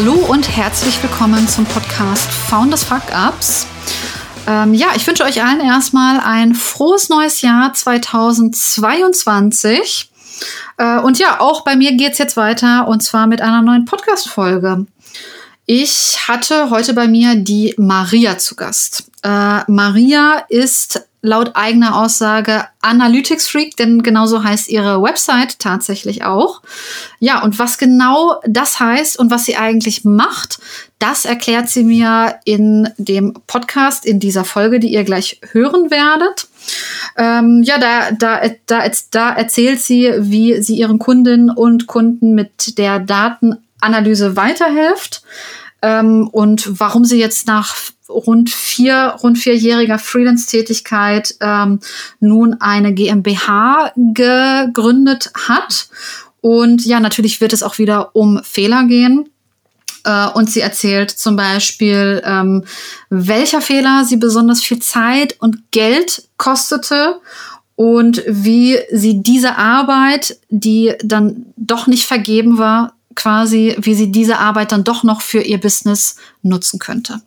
[0.00, 3.66] Hallo und herzlich willkommen zum Podcast Founders Fuck Ups.
[4.46, 10.08] Ähm, ja, ich wünsche euch allen erstmal ein frohes neues Jahr 2022.
[10.76, 14.86] Äh, und ja, auch bei mir geht's jetzt weiter und zwar mit einer neuen Podcast-Folge.
[15.66, 19.10] Ich hatte heute bei mir die Maria zu Gast.
[19.24, 26.62] Äh, Maria ist laut eigener Aussage Analytics Freak, denn genauso heißt ihre Website tatsächlich auch.
[27.18, 30.60] Ja, und was genau das heißt und was sie eigentlich macht,
[30.98, 36.48] das erklärt sie mir in dem Podcast, in dieser Folge, die ihr gleich hören werdet.
[37.16, 42.78] Ähm, ja, da, da, da, da erzählt sie, wie sie ihren Kundinnen und Kunden mit
[42.78, 45.22] der Datenanalyse weiterhilft
[45.82, 47.74] ähm, und warum sie jetzt nach
[48.08, 51.80] rund vier, rund vierjähriger Freelance-Tätigkeit ähm,
[52.20, 55.88] nun eine GmbH gegründet hat.
[56.40, 59.28] Und ja, natürlich wird es auch wieder um Fehler gehen.
[60.04, 62.64] Äh, und sie erzählt zum Beispiel, ähm,
[63.10, 67.20] welcher Fehler sie besonders viel Zeit und Geld kostete
[67.76, 74.38] und wie sie diese Arbeit, die dann doch nicht vergeben war, quasi, wie sie diese
[74.38, 77.20] Arbeit dann doch noch für ihr Business nutzen könnte.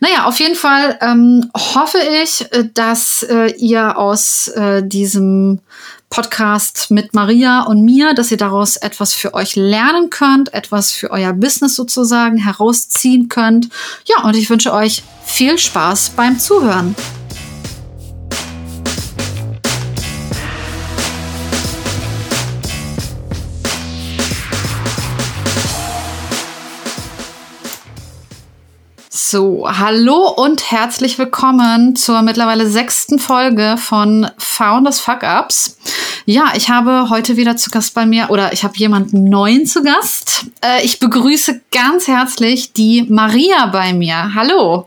[0.00, 5.60] Naja, auf jeden Fall ähm, hoffe ich, äh, dass äh, ihr aus äh, diesem
[6.10, 11.10] Podcast mit Maria und mir, dass ihr daraus etwas für euch lernen könnt, etwas für
[11.10, 13.68] euer Business sozusagen herausziehen könnt.
[14.04, 16.94] Ja, und ich wünsche euch viel Spaß beim Zuhören.
[29.34, 35.76] So, hallo und herzlich willkommen zur mittlerweile sechsten Folge von Founders Fuck Ups.
[36.24, 39.82] Ja, ich habe heute wieder zu Gast bei mir oder ich habe jemanden neuen zu
[39.82, 40.46] Gast.
[40.64, 44.36] Äh, ich begrüße ganz herzlich die Maria bei mir.
[44.36, 44.86] Hallo.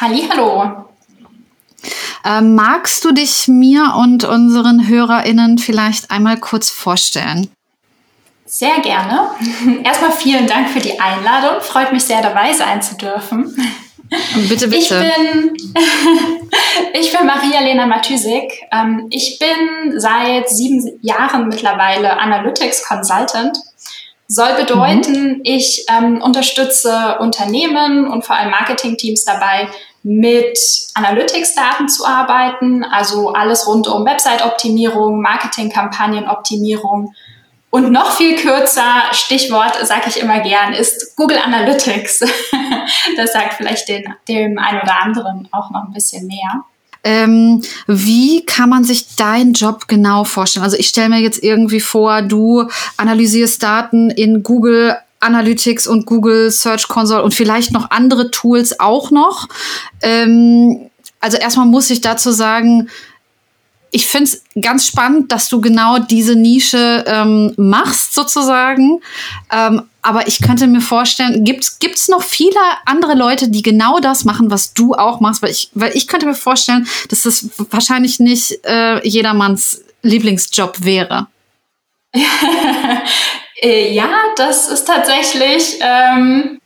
[0.00, 0.88] Halli, hallo.
[2.24, 7.48] Äh, magst du dich mir und unseren HörerInnen vielleicht einmal kurz vorstellen?
[8.54, 9.30] Sehr gerne.
[9.84, 11.60] Erstmal vielen Dank für die Einladung.
[11.60, 13.52] Freut mich sehr, dabei sein zu dürfen.
[14.48, 14.76] Bitte, bitte.
[14.78, 15.56] Ich bin,
[16.92, 18.62] ich bin Maria-Lena Matysik.
[18.70, 23.58] Ähm, ich bin seit sieben Jahren mittlerweile Analytics Consultant.
[24.28, 25.40] Soll bedeuten, mhm.
[25.42, 29.66] ich ähm, unterstütze Unternehmen und vor allem Marketingteams dabei,
[30.04, 30.56] mit
[30.94, 37.14] Analytics-Daten zu arbeiten, also alles rund um Website-Optimierung, Marketing-Kampagnen-Optimierung,
[37.74, 42.20] und noch viel kürzer, Stichwort sage ich immer gern, ist Google Analytics.
[43.16, 46.62] das sagt vielleicht den, dem einen oder anderen auch noch ein bisschen mehr.
[47.02, 50.62] Ähm, wie kann man sich deinen Job genau vorstellen?
[50.62, 56.52] Also ich stelle mir jetzt irgendwie vor, du analysierst Daten in Google Analytics und Google
[56.52, 59.48] Search Console und vielleicht noch andere Tools auch noch.
[60.00, 62.88] Ähm, also erstmal muss ich dazu sagen,
[63.94, 69.00] ich finde es ganz spannend, dass du genau diese Nische ähm, machst, sozusagen.
[69.52, 74.24] Ähm, aber ich könnte mir vorstellen, gibt es noch viele andere Leute, die genau das
[74.24, 75.42] machen, was du auch machst?
[75.42, 81.28] Weil ich, weil ich könnte mir vorstellen, dass das wahrscheinlich nicht äh, jedermanns Lieblingsjob wäre.
[83.62, 86.60] Äh, ja, das ist tatsächlich ähm,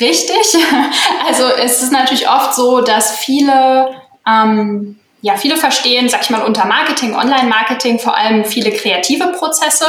[0.00, 0.56] richtig.
[1.28, 3.90] Also es ist natürlich oft so, dass viele
[4.26, 9.84] ähm, ja, viele verstehen, sag ich mal, unter Marketing, Online-Marketing vor allem viele kreative Prozesse.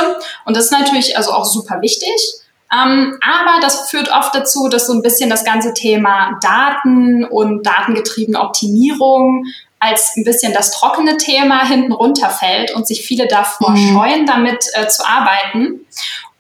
[0.46, 2.12] Und das ist natürlich also auch super wichtig.
[2.74, 7.66] Ähm, aber das führt oft dazu, dass so ein bisschen das ganze Thema Daten und
[7.66, 9.46] datengetriebene Optimierung
[9.80, 13.94] als ein bisschen das trockene Thema hinten runterfällt und sich viele davor mhm.
[13.94, 15.82] scheuen, damit äh, zu arbeiten.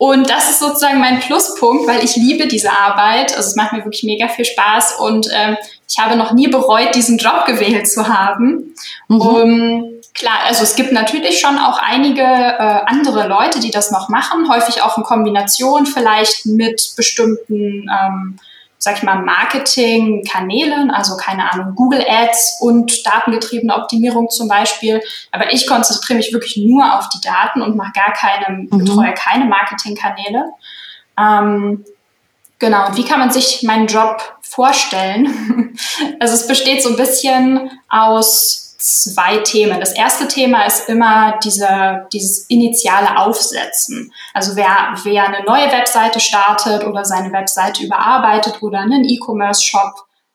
[0.01, 3.37] Und das ist sozusagen mein Pluspunkt, weil ich liebe diese Arbeit.
[3.37, 5.55] Also es macht mir wirklich mega viel Spaß und ähm,
[5.87, 8.73] ich habe noch nie bereut, diesen Job gewählt zu haben.
[9.09, 9.21] Mhm.
[9.21, 9.83] Um,
[10.15, 14.51] klar, also es gibt natürlich schon auch einige äh, andere Leute, die das noch machen,
[14.51, 18.39] häufig auch in Kombination vielleicht mit bestimmten ähm,
[18.83, 25.03] sag ich mal, Marketing-Kanälen, also keine Ahnung, Google Ads und datengetriebene Optimierung zum Beispiel.
[25.29, 28.69] Aber ich konzentriere mich wirklich nur auf die Daten und mache gar keine, mhm.
[28.69, 30.49] betreue keine Marketingkanäle.
[31.15, 31.85] Ähm,
[32.57, 35.77] genau, und wie kann man sich meinen Job vorstellen?
[36.19, 39.79] also es besteht so ein bisschen aus zwei Themen.
[39.79, 44.11] Das erste Thema ist immer diese, dieses initiale Aufsetzen.
[44.33, 49.93] Also wer, wer eine neue Webseite startet oder seine Webseite überarbeitet oder einen E-Commerce-Shop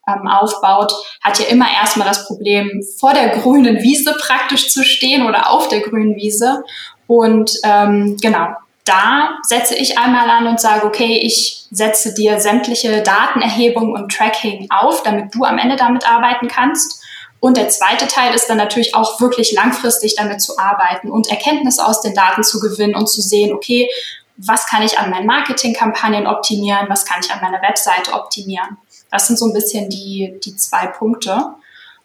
[0.08, 5.26] ähm, aufbaut, hat ja immer erstmal das Problem, vor der grünen Wiese praktisch zu stehen
[5.26, 6.62] oder auf der grünen Wiese.
[7.08, 8.48] Und ähm, genau,
[8.84, 14.68] da setze ich einmal an und sage, okay, ich setze dir sämtliche Datenerhebung und Tracking
[14.70, 17.02] auf, damit du am Ende damit arbeiten kannst.
[17.40, 21.86] Und der zweite Teil ist dann natürlich auch wirklich langfristig damit zu arbeiten und Erkenntnisse
[21.86, 23.90] aus den Daten zu gewinnen und zu sehen, okay,
[24.36, 28.76] was kann ich an meinen Marketingkampagnen optimieren, was kann ich an meiner Webseite optimieren.
[29.10, 31.54] Das sind so ein bisschen die, die zwei Punkte.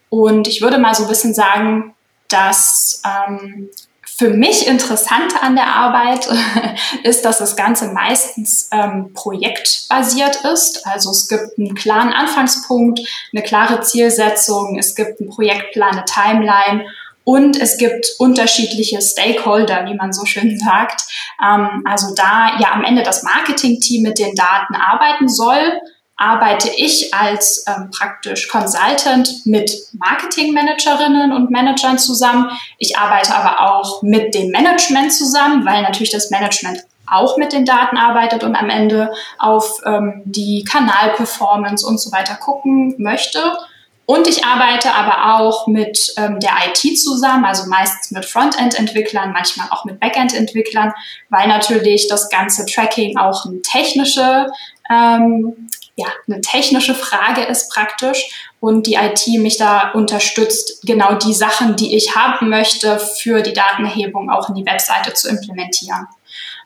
[0.09, 1.93] Und ich würde mal so ein bisschen sagen,
[2.27, 3.69] dass ähm,
[4.17, 6.27] für mich Interessante an der Arbeit
[7.03, 10.85] ist, dass das Ganze meistens ähm, projektbasiert ist.
[10.85, 12.99] Also es gibt einen klaren Anfangspunkt,
[13.33, 16.85] eine klare Zielsetzung, es gibt einen Projektplan, eine Timeline
[17.23, 21.03] und es gibt unterschiedliche Stakeholder, wie man so schön sagt.
[21.43, 25.79] Ähm, also da ja am Ende das Marketing-Team mit den Daten arbeiten soll,
[26.21, 32.51] arbeite ich als ähm, praktisch Consultant mit Marketingmanagerinnen und Managern zusammen.
[32.77, 37.65] Ich arbeite aber auch mit dem Management zusammen, weil natürlich das Management auch mit den
[37.65, 43.57] Daten arbeitet und am Ende auf ähm, die Kanalperformance und so weiter gucken möchte.
[44.05, 49.67] Und ich arbeite aber auch mit ähm, der IT zusammen, also meistens mit Frontend-Entwicklern, manchmal
[49.71, 50.93] auch mit Backend-Entwicklern,
[51.29, 54.47] weil natürlich das ganze Tracking auch eine technische
[54.91, 55.69] ähm,
[56.01, 61.75] ja, eine technische Frage ist praktisch und die IT mich da unterstützt, genau die Sachen,
[61.75, 66.07] die ich haben möchte, für die Datenerhebung auch in die Webseite zu implementieren.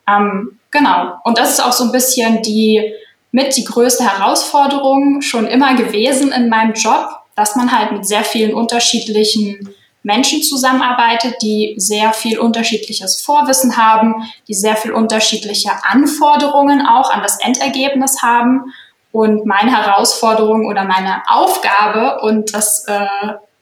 [0.07, 1.13] Ähm, genau.
[1.23, 2.93] Und das ist auch so ein bisschen die
[3.31, 8.23] mit die größte Herausforderung schon immer gewesen in meinem Job, dass man halt mit sehr
[8.23, 16.85] vielen unterschiedlichen Menschen zusammenarbeitet, die sehr viel unterschiedliches Vorwissen haben, die sehr viel unterschiedliche Anforderungen
[16.85, 18.71] auch an das Endergebnis haben
[19.15, 23.07] und meine Herausforderung oder meine Aufgabe und das äh,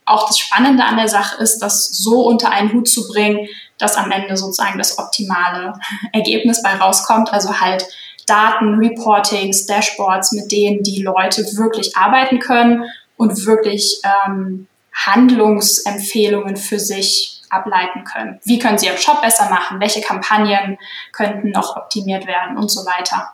[0.04, 3.48] auch das Spannende an der Sache ist, das so unter einen Hut zu bringen,
[3.78, 5.74] dass am Ende sozusagen das optimale
[6.12, 7.32] Ergebnis bei rauskommt.
[7.32, 7.86] Also halt
[8.26, 12.86] Daten, Reportings, Dashboards, mit denen die Leute wirklich arbeiten können
[13.18, 18.40] und wirklich ähm, Handlungsempfehlungen für sich ableiten können.
[18.44, 19.80] Wie können sie ihren Shop besser machen?
[19.80, 20.80] Welche Kampagnen
[21.12, 23.34] könnten noch optimiert werden und so weiter.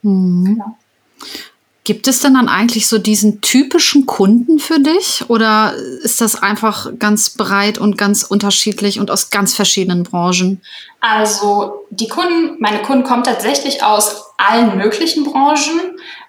[0.00, 0.44] Mhm.
[0.46, 0.77] Genau.
[1.88, 5.72] Gibt es denn dann eigentlich so diesen typischen Kunden für dich oder
[6.02, 10.60] ist das einfach ganz breit und ganz unterschiedlich und aus ganz verschiedenen Branchen?
[11.00, 15.80] Also die Kunden, meine Kunden kommen tatsächlich aus allen möglichen Branchen.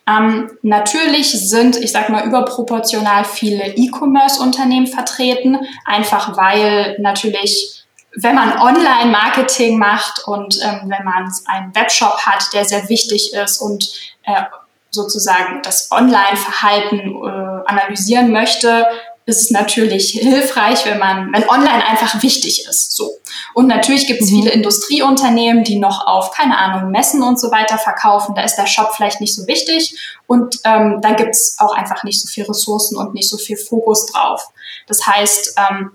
[0.08, 7.76] Ähm, natürlich sind, ich sag mal, überproportional viele E-Commerce-Unternehmen vertreten, einfach weil natürlich
[8.16, 13.60] wenn man Online-Marketing macht und ähm, wenn man einen Webshop hat, der sehr wichtig ist
[13.60, 13.92] und
[14.24, 14.44] äh,
[14.92, 18.86] sozusagen das Online-Verhalten äh, analysieren möchte,
[19.30, 22.96] ist es natürlich hilfreich, wenn man, wenn online einfach wichtig ist.
[22.96, 23.12] So.
[23.54, 24.36] Und natürlich gibt es mhm.
[24.36, 28.36] viele Industrieunternehmen, die noch auf, keine Ahnung, Messen und so weiter verkaufen.
[28.36, 29.98] Da ist der Shop vielleicht nicht so wichtig
[30.28, 33.58] und ähm, da gibt es auch einfach nicht so viel Ressourcen und nicht so viel
[33.58, 34.50] Fokus drauf.
[34.88, 35.92] Das heißt, ähm,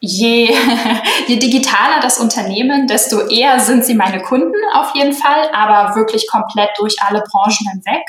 [0.00, 0.52] je,
[1.26, 6.28] je digitaler das Unternehmen, desto eher sind sie meine Kunden auf jeden Fall, aber wirklich
[6.28, 8.02] komplett durch alle Branchen hinweg.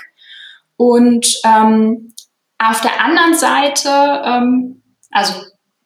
[0.78, 2.14] Und ähm,
[2.58, 3.90] auf der anderen Seite,
[4.26, 5.34] ähm, also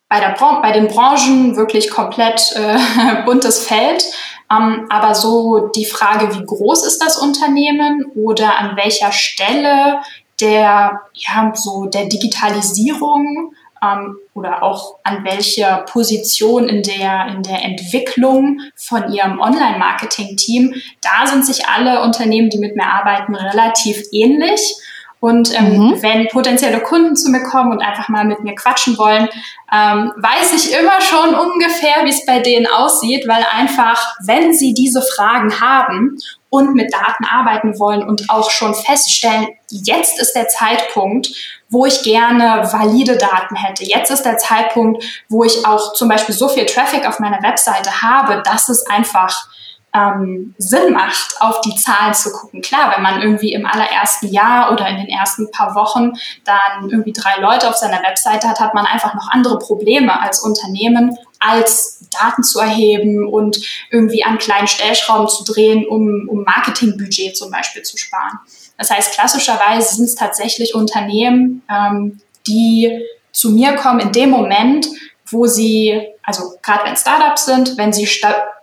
[0.07, 4.03] bei, der bei den Branchen wirklich komplett äh, buntes Feld.
[4.51, 10.01] Ähm, aber so die Frage, wie groß ist das Unternehmen oder an welcher Stelle
[10.41, 13.53] der, ja, so der Digitalisierung
[13.83, 20.75] ähm, oder auch an welcher Position in der, in der Entwicklung von ihrem Online-Marketing-Team.
[21.01, 24.75] Da sind sich alle Unternehmen, die mit mir arbeiten, relativ ähnlich.
[25.21, 26.01] Und ähm, mhm.
[26.01, 29.27] wenn potenzielle Kunden zu mir kommen und einfach mal mit mir quatschen wollen,
[29.71, 34.73] ähm, weiß ich immer schon ungefähr, wie es bei denen aussieht, weil einfach, wenn sie
[34.73, 36.17] diese Fragen haben
[36.49, 41.29] und mit Daten arbeiten wollen und auch schon feststellen, jetzt ist der Zeitpunkt,
[41.69, 43.83] wo ich gerne valide Daten hätte.
[43.83, 48.01] Jetzt ist der Zeitpunkt, wo ich auch zum Beispiel so viel Traffic auf meiner Webseite
[48.01, 49.47] habe, dass es einfach
[49.93, 52.61] ähm, Sinn macht, auf die Zahlen zu gucken.
[52.61, 56.13] Klar, wenn man irgendwie im allerersten Jahr oder in den ersten paar Wochen
[56.45, 60.41] dann irgendwie drei Leute auf seiner Webseite hat, hat man einfach noch andere Probleme als
[60.41, 63.59] Unternehmen, als Daten zu erheben und
[63.91, 68.39] irgendwie an kleinen Stellschrauben zu drehen, um, um Marketingbudget zum Beispiel zu sparen.
[68.77, 74.87] Das heißt, klassischerweise sind es tatsächlich Unternehmen, ähm, die zu mir kommen in dem Moment,
[75.27, 78.07] wo sie, also gerade wenn Startups sind, wenn sie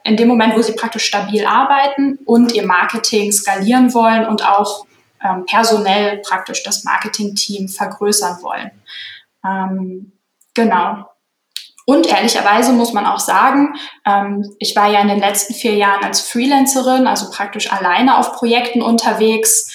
[0.04, 4.87] in dem Moment, wo sie praktisch stabil arbeiten und ihr Marketing skalieren wollen und auch
[5.23, 8.71] ähm, personell praktisch das Marketing-Team vergrößern wollen.
[9.45, 10.12] Ähm,
[10.54, 11.09] genau.
[11.87, 13.75] Und ehrlicherweise muss man auch sagen,
[14.05, 18.33] ähm, ich war ja in den letzten vier Jahren als Freelancerin, also praktisch alleine auf
[18.33, 19.73] Projekten unterwegs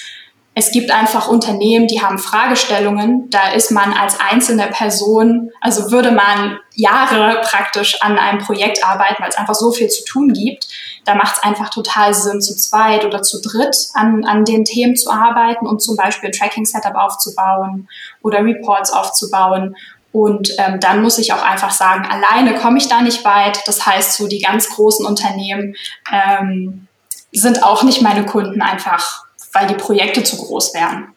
[0.53, 6.11] es gibt einfach Unternehmen, die haben Fragestellungen, da ist man als einzelne Person, also würde
[6.11, 10.67] man Jahre praktisch an einem Projekt arbeiten, weil es einfach so viel zu tun gibt.
[11.05, 14.97] Da macht es einfach total Sinn, zu zweit oder zu dritt an, an den Themen
[14.97, 17.87] zu arbeiten und zum Beispiel ein Tracking-Setup aufzubauen
[18.21, 19.77] oder Reports aufzubauen.
[20.11, 23.61] Und ähm, dann muss ich auch einfach sagen, alleine komme ich da nicht weit.
[23.65, 25.75] Das heißt, so die ganz großen Unternehmen
[26.11, 26.87] ähm,
[27.31, 31.07] sind auch nicht meine Kunden einfach weil die Projekte zu groß wären.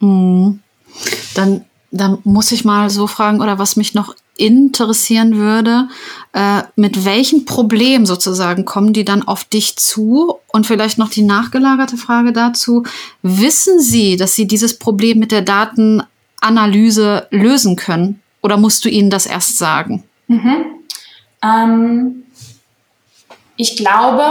[0.00, 0.60] Mhm.
[1.34, 5.88] Dann, dann muss ich mal so fragen, oder was mich noch interessieren würde,
[6.32, 10.34] äh, mit welchen Problemen sozusagen kommen die dann auf dich zu?
[10.48, 12.84] Und vielleicht noch die nachgelagerte Frage dazu.
[13.22, 15.42] Wissen Sie, dass Sie dieses Problem mit der
[16.42, 18.22] Datenanalyse lösen können?
[18.42, 20.04] Oder musst du ihnen das erst sagen?
[20.26, 20.64] Mhm.
[21.42, 22.24] Ähm,
[23.56, 24.24] ich glaube,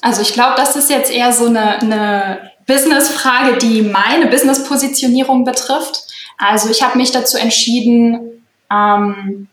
[0.00, 6.02] also ich glaube, das ist jetzt eher so eine, eine Business-Frage, die meine Business-Positionierung betrifft.
[6.38, 9.48] Also ich habe mich dazu entschieden, ähm,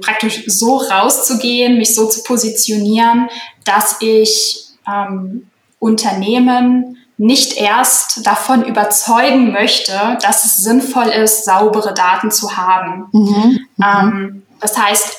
[0.00, 3.28] praktisch so rauszugehen, mich so zu positionieren,
[3.64, 12.30] dass ich ähm, Unternehmen nicht erst davon überzeugen möchte, dass es sinnvoll ist, saubere Daten
[12.30, 13.06] zu haben.
[13.12, 13.84] Mhm, mhm.
[13.84, 15.16] ähm, das heißt,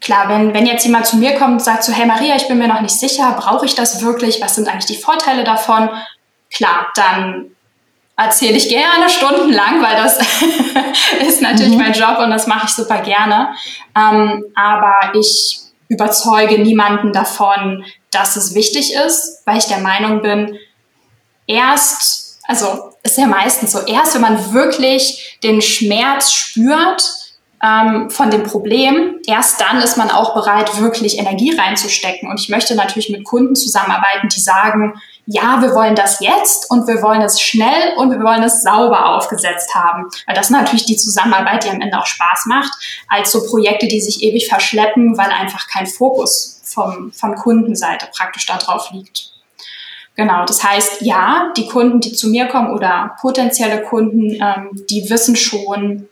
[0.00, 2.58] klar, wenn, wenn jetzt jemand zu mir kommt und sagt so, hey Maria, ich bin
[2.58, 4.40] mir noch nicht sicher, brauche ich das wirklich?
[4.42, 5.88] Was sind eigentlich die Vorteile davon?
[6.50, 7.52] Klar, dann
[8.16, 10.18] erzähle ich gerne stundenlang, weil das
[11.26, 11.78] ist natürlich mhm.
[11.78, 13.54] mein Job und das mache ich super gerne.
[13.96, 20.58] Ähm, aber ich überzeuge niemanden davon, dass es wichtig ist, weil ich der Meinung bin,
[21.46, 27.02] erst, also ist ja meistens so, erst wenn man wirklich den Schmerz spürt,
[27.62, 32.30] ähm, von dem Problem, erst dann ist man auch bereit, wirklich Energie reinzustecken.
[32.30, 35.00] Und ich möchte natürlich mit Kunden zusammenarbeiten, die sagen,
[35.32, 39.14] ja, wir wollen das jetzt und wir wollen es schnell und wir wollen es sauber
[39.14, 40.08] aufgesetzt haben.
[40.26, 42.72] Weil das ist natürlich die Zusammenarbeit, die am Ende auch Spaß macht,
[43.06, 48.44] als so Projekte, die sich ewig verschleppen, weil einfach kein Fokus vom, von Kundenseite praktisch
[48.46, 49.30] darauf liegt.
[50.16, 55.08] Genau, das heißt, ja, die Kunden, die zu mir kommen oder potenzielle Kunden, ähm, die
[55.10, 56.08] wissen schon,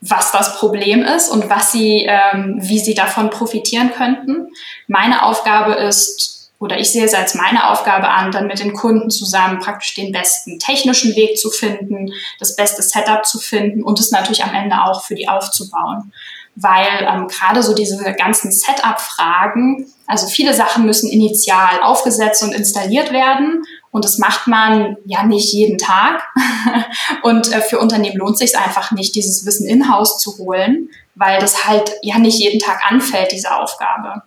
[0.00, 4.48] was das Problem ist und was sie, ähm, wie sie davon profitieren könnten.
[4.86, 9.10] Meine Aufgabe ist, oder ich sehe es als meine Aufgabe an, dann mit den Kunden
[9.10, 14.10] zusammen praktisch den besten technischen Weg zu finden, das beste Setup zu finden und es
[14.10, 16.12] natürlich am Ende auch für die aufzubauen
[16.60, 23.12] weil ähm, gerade so diese ganzen Setup-Fragen, also viele Sachen müssen initial aufgesetzt und installiert
[23.12, 26.26] werden und das macht man ja nicht jeden Tag.
[27.22, 31.66] und äh, für Unternehmen lohnt sich einfach nicht, dieses Wissen in-house zu holen, weil das
[31.66, 34.22] halt ja nicht jeden Tag anfällt, diese Aufgabe.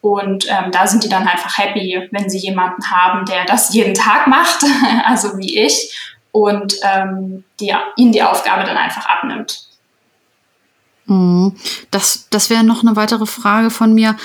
[0.00, 3.94] Und ähm, da sind die dann einfach happy, wenn sie jemanden haben, der das jeden
[3.94, 4.64] Tag macht,
[5.04, 5.92] also wie ich,
[6.30, 9.64] und ähm, die, ihnen die Aufgabe dann einfach abnimmt.
[11.06, 11.56] Mhm.
[11.90, 14.16] Das, das wäre noch eine weitere Frage von mir.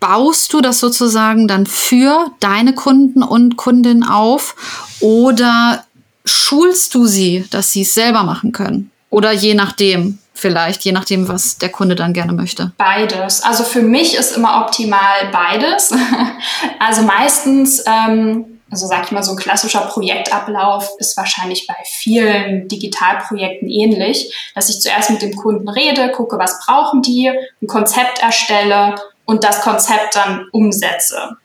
[0.00, 4.56] Baust du das sozusagen dann für deine Kunden und Kundinnen auf
[5.00, 5.84] oder
[6.24, 8.90] schulst du sie, dass sie es selber machen können?
[9.10, 12.72] Oder je nachdem, vielleicht, je nachdem, was der Kunde dann gerne möchte?
[12.78, 13.42] Beides.
[13.42, 15.92] Also für mich ist immer optimal beides.
[16.78, 22.68] Also meistens ähm, also sag ich mal, so ein klassischer Projektablauf ist wahrscheinlich bei vielen
[22.68, 28.22] Digitalprojekten ähnlich, dass ich zuerst mit dem Kunden rede, gucke, was brauchen die, ein Konzept
[28.22, 28.94] erstelle
[29.24, 31.36] und das Konzept dann umsetze.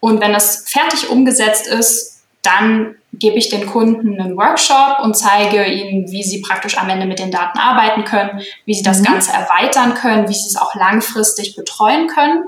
[0.00, 5.64] Und wenn es fertig umgesetzt ist, dann gebe ich den Kunden einen Workshop und zeige
[5.64, 9.04] ihnen, wie sie praktisch am Ende mit den Daten arbeiten können, wie sie das mhm.
[9.04, 12.42] Ganze erweitern können, wie sie es auch langfristig betreuen können.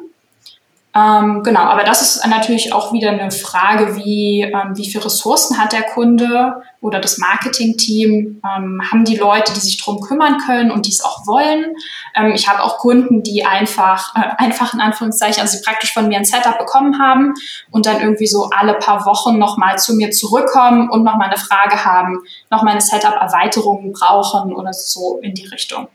[0.96, 5.58] Ähm, genau, aber das ist natürlich auch wieder eine Frage, wie, ähm, wie viele Ressourcen
[5.58, 8.40] hat der Kunde oder das Marketingteam?
[8.44, 11.74] Ähm, haben die Leute, die sich drum kümmern können und die es auch wollen?
[12.14, 16.06] Ähm, ich habe auch Kunden, die einfach, äh, einfach in Anführungszeichen, also sie praktisch von
[16.06, 17.34] mir ein Setup bekommen haben
[17.72, 21.84] und dann irgendwie so alle paar Wochen nochmal zu mir zurückkommen und nochmal eine Frage
[21.84, 22.20] haben,
[22.50, 25.88] nochmal eine Setup-Erweiterung brauchen oder so in die Richtung.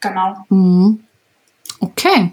[0.00, 0.36] Genau.
[0.48, 1.02] Mhm.
[1.80, 2.30] Okay.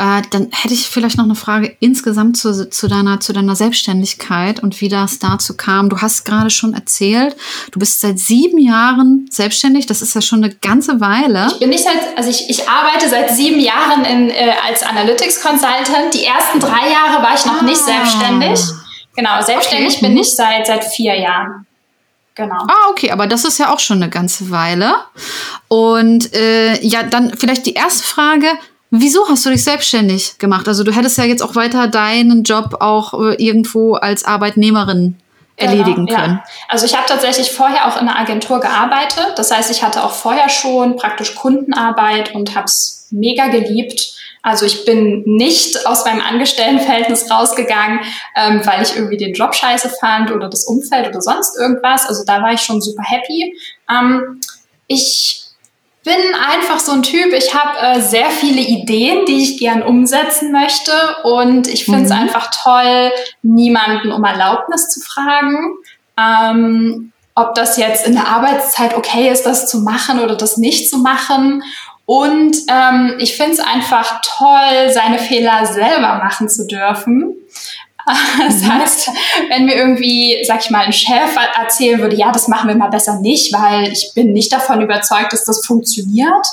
[0.00, 4.62] Äh, dann hätte ich vielleicht noch eine Frage insgesamt zu, zu, deiner, zu deiner Selbstständigkeit
[4.62, 5.90] und wie das dazu kam.
[5.90, 7.36] Du hast gerade schon erzählt,
[7.70, 9.84] du bist seit sieben Jahren selbstständig.
[9.84, 11.48] Das ist ja schon eine ganze Weile.
[11.52, 15.42] Ich bin nicht seit, also ich, ich arbeite seit sieben Jahren in, äh, als Analytics
[15.42, 16.14] Consultant.
[16.14, 17.64] Die ersten drei Jahre war ich noch ah.
[17.64, 18.58] nicht selbstständig.
[19.16, 20.06] Genau, selbstständig okay.
[20.06, 20.20] bin mhm.
[20.20, 21.66] ich seit, seit vier Jahren.
[22.34, 22.64] genau.
[22.68, 24.94] Ah, okay, aber das ist ja auch schon eine ganze Weile.
[25.68, 28.46] Und äh, ja, dann vielleicht die erste Frage.
[28.90, 30.66] Wieso hast du dich selbstständig gemacht?
[30.66, 35.16] Also du hättest ja jetzt auch weiter deinen Job auch äh, irgendwo als Arbeitnehmerin
[35.56, 36.40] erledigen genau, können.
[36.42, 36.44] Ja.
[36.68, 39.32] Also ich habe tatsächlich vorher auch in einer Agentur gearbeitet.
[39.36, 44.14] Das heißt, ich hatte auch vorher schon praktisch Kundenarbeit und habe es mega geliebt.
[44.42, 48.00] Also ich bin nicht aus meinem Angestelltenverhältnis rausgegangen,
[48.36, 52.06] ähm, weil ich irgendwie den Job scheiße fand oder das Umfeld oder sonst irgendwas.
[52.06, 53.54] Also da war ich schon super happy.
[53.90, 54.40] Ähm,
[54.86, 55.49] ich
[56.02, 60.50] bin einfach so ein Typ, ich habe äh, sehr viele Ideen, die ich gern umsetzen
[60.50, 60.92] möchte
[61.24, 62.20] und ich finde es mhm.
[62.20, 65.74] einfach toll, niemanden um Erlaubnis zu fragen.
[66.16, 70.90] Ähm, ob das jetzt in der Arbeitszeit okay ist, das zu machen oder das nicht
[70.90, 71.62] zu machen.
[72.04, 77.36] Und ähm, ich finde es einfach toll, seine Fehler selber machen zu dürfen.
[78.38, 78.72] Das mhm.
[78.72, 79.10] heißt,
[79.48, 82.88] wenn mir irgendwie, sag ich mal, ein Chef erzählen würde, ja, das machen wir mal
[82.88, 86.46] besser nicht, weil ich bin nicht davon überzeugt, dass das funktioniert,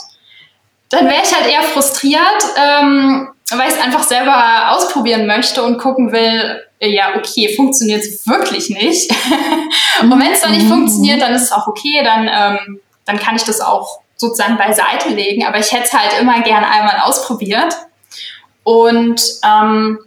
[0.89, 2.21] dann wäre ich halt eher frustriert,
[2.55, 8.27] ähm, weil ich es einfach selber ausprobieren möchte und gucken will, ja, okay, funktioniert es
[8.27, 9.11] wirklich nicht.
[10.01, 10.73] und wenn es dann nicht mhm.
[10.73, 15.09] funktioniert, dann ist es auch okay, dann, ähm, dann kann ich das auch sozusagen beiseite
[15.09, 15.45] legen.
[15.45, 17.75] Aber ich hätte es halt immer gern einmal ausprobiert.
[18.63, 19.99] Und ähm,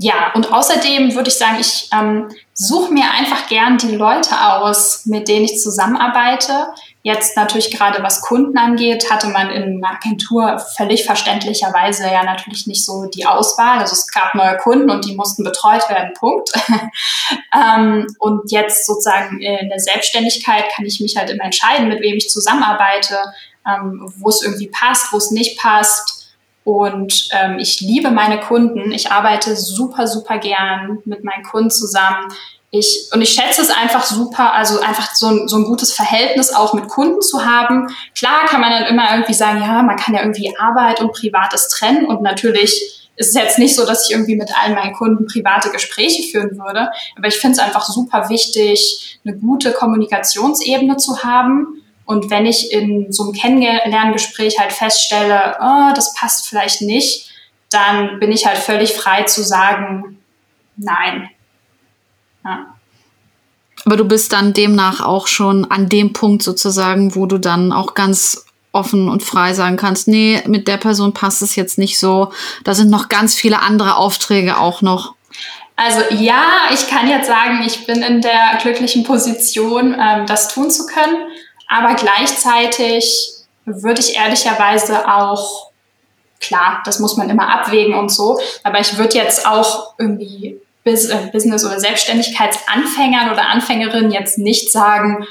[0.00, 5.06] ja, und außerdem würde ich sagen, ich ähm, suche mir einfach gern die Leute aus,
[5.06, 6.68] mit denen ich zusammenarbeite.
[7.02, 12.68] Jetzt natürlich gerade was Kunden angeht, hatte man in einer Agentur völlig verständlicherweise ja natürlich
[12.68, 13.80] nicht so die Auswahl.
[13.80, 16.50] Also es gab neue Kunden und die mussten betreut werden, Punkt.
[17.52, 22.14] ähm, und jetzt sozusagen in der Selbstständigkeit kann ich mich halt immer entscheiden, mit wem
[22.14, 23.16] ich zusammenarbeite,
[23.66, 26.17] ähm, wo es irgendwie passt, wo es nicht passt
[26.68, 28.92] und ähm, ich liebe meine Kunden.
[28.92, 32.28] Ich arbeite super, super gern mit meinen Kunden zusammen.
[32.70, 36.52] Ich, und ich schätze es einfach super, also einfach so ein, so ein gutes Verhältnis
[36.54, 37.86] auch mit Kunden zu haben.
[38.14, 41.68] Klar kann man dann immer irgendwie sagen, ja, man kann ja irgendwie Arbeit und Privates
[41.68, 42.04] trennen.
[42.04, 45.70] Und natürlich ist es jetzt nicht so, dass ich irgendwie mit allen meinen Kunden private
[45.70, 46.90] Gespräche führen würde.
[47.16, 52.72] Aber ich finde es einfach super wichtig, eine gute Kommunikationsebene zu haben und wenn ich
[52.72, 57.30] in so einem Kennenlerngespräch halt feststelle, oh, das passt vielleicht nicht,
[57.68, 60.16] dann bin ich halt völlig frei zu sagen,
[60.78, 61.28] nein.
[62.46, 62.74] Ja.
[63.84, 67.92] Aber du bist dann demnach auch schon an dem Punkt sozusagen, wo du dann auch
[67.92, 72.32] ganz offen und frei sagen kannst, nee, mit der Person passt es jetzt nicht so.
[72.64, 75.14] Da sind noch ganz viele andere Aufträge auch noch.
[75.76, 76.42] Also ja,
[76.72, 81.28] ich kann jetzt sagen, ich bin in der glücklichen Position, ähm, das tun zu können.
[81.68, 83.30] Aber gleichzeitig
[83.64, 85.70] würde ich ehrlicherweise auch,
[86.40, 91.26] klar, das muss man immer abwägen und so, aber ich würde jetzt auch irgendwie äh,
[91.32, 95.26] Business- oder Selbstständigkeitsanfängern oder Anfängerinnen jetzt nicht sagen,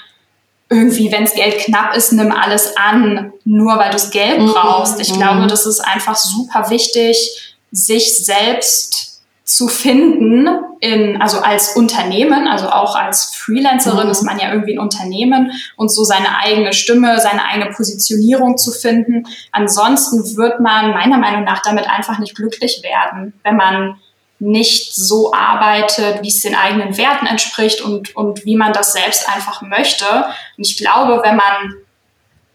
[0.69, 4.51] irgendwie, wenn es Geld knapp ist, nimm alles an, nur weil du das Geld mhm.
[4.51, 4.99] brauchst.
[4.99, 9.16] Ich glaube, das ist einfach super wichtig, sich selbst
[9.47, 10.49] zu finden
[10.81, 14.11] in, also als Unternehmen, also auch als Freelancerin mhm.
[14.11, 18.71] ist man ja irgendwie ein Unternehmen und so seine eigene Stimme, seine eigene Positionierung zu
[18.71, 19.23] finden.
[19.53, 23.95] Ansonsten wird man meiner Meinung nach damit einfach nicht glücklich werden, wenn man
[24.39, 29.33] nicht so arbeitet, wie es den eigenen Werten entspricht und, und wie man das selbst
[29.33, 30.05] einfach möchte.
[30.57, 31.73] Und ich glaube, wenn man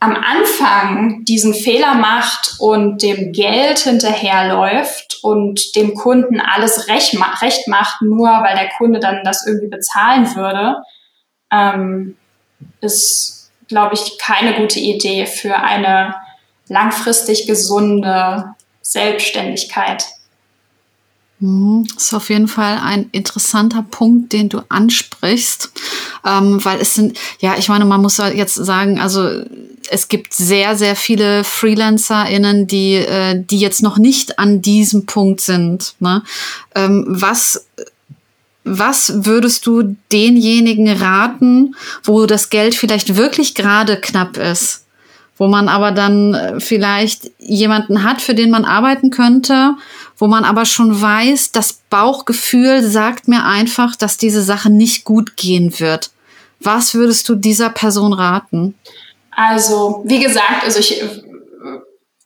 [0.03, 7.69] am Anfang diesen Fehler macht und dem Geld hinterherläuft und dem Kunden alles recht, recht
[7.69, 10.83] macht, nur weil der Kunde dann das irgendwie bezahlen würde,
[11.53, 12.17] ähm,
[12.81, 16.17] ist, glaube ich, keine gute Idee für eine
[16.67, 20.05] langfristig gesunde Selbstständigkeit.
[21.43, 21.89] Mhm.
[21.95, 25.73] Das ist auf jeden Fall ein interessanter Punkt, den du ansprichst,
[26.25, 29.43] ähm, weil es sind, ja, ich meine, man muss jetzt sagen, also
[29.91, 35.41] es gibt sehr, sehr viele FreelancerInnen, die, äh, die jetzt noch nicht an diesem Punkt
[35.41, 35.95] sind.
[35.99, 36.23] Ne?
[36.77, 37.67] Ähm, was
[38.65, 41.75] was würdest du denjenigen raten,
[42.05, 44.87] wo das Geld vielleicht wirklich gerade knapp ist,
[45.37, 49.75] wo man aber dann äh, vielleicht jemanden hat, für den man arbeiten könnte,
[50.23, 55.37] wo man aber schon weiß, das Bauchgefühl sagt mir einfach, dass diese Sache nicht gut
[55.37, 56.13] gehen wird.
[56.61, 58.79] Was würdest du dieser Person raten?
[59.33, 61.03] Also, wie gesagt, also ich,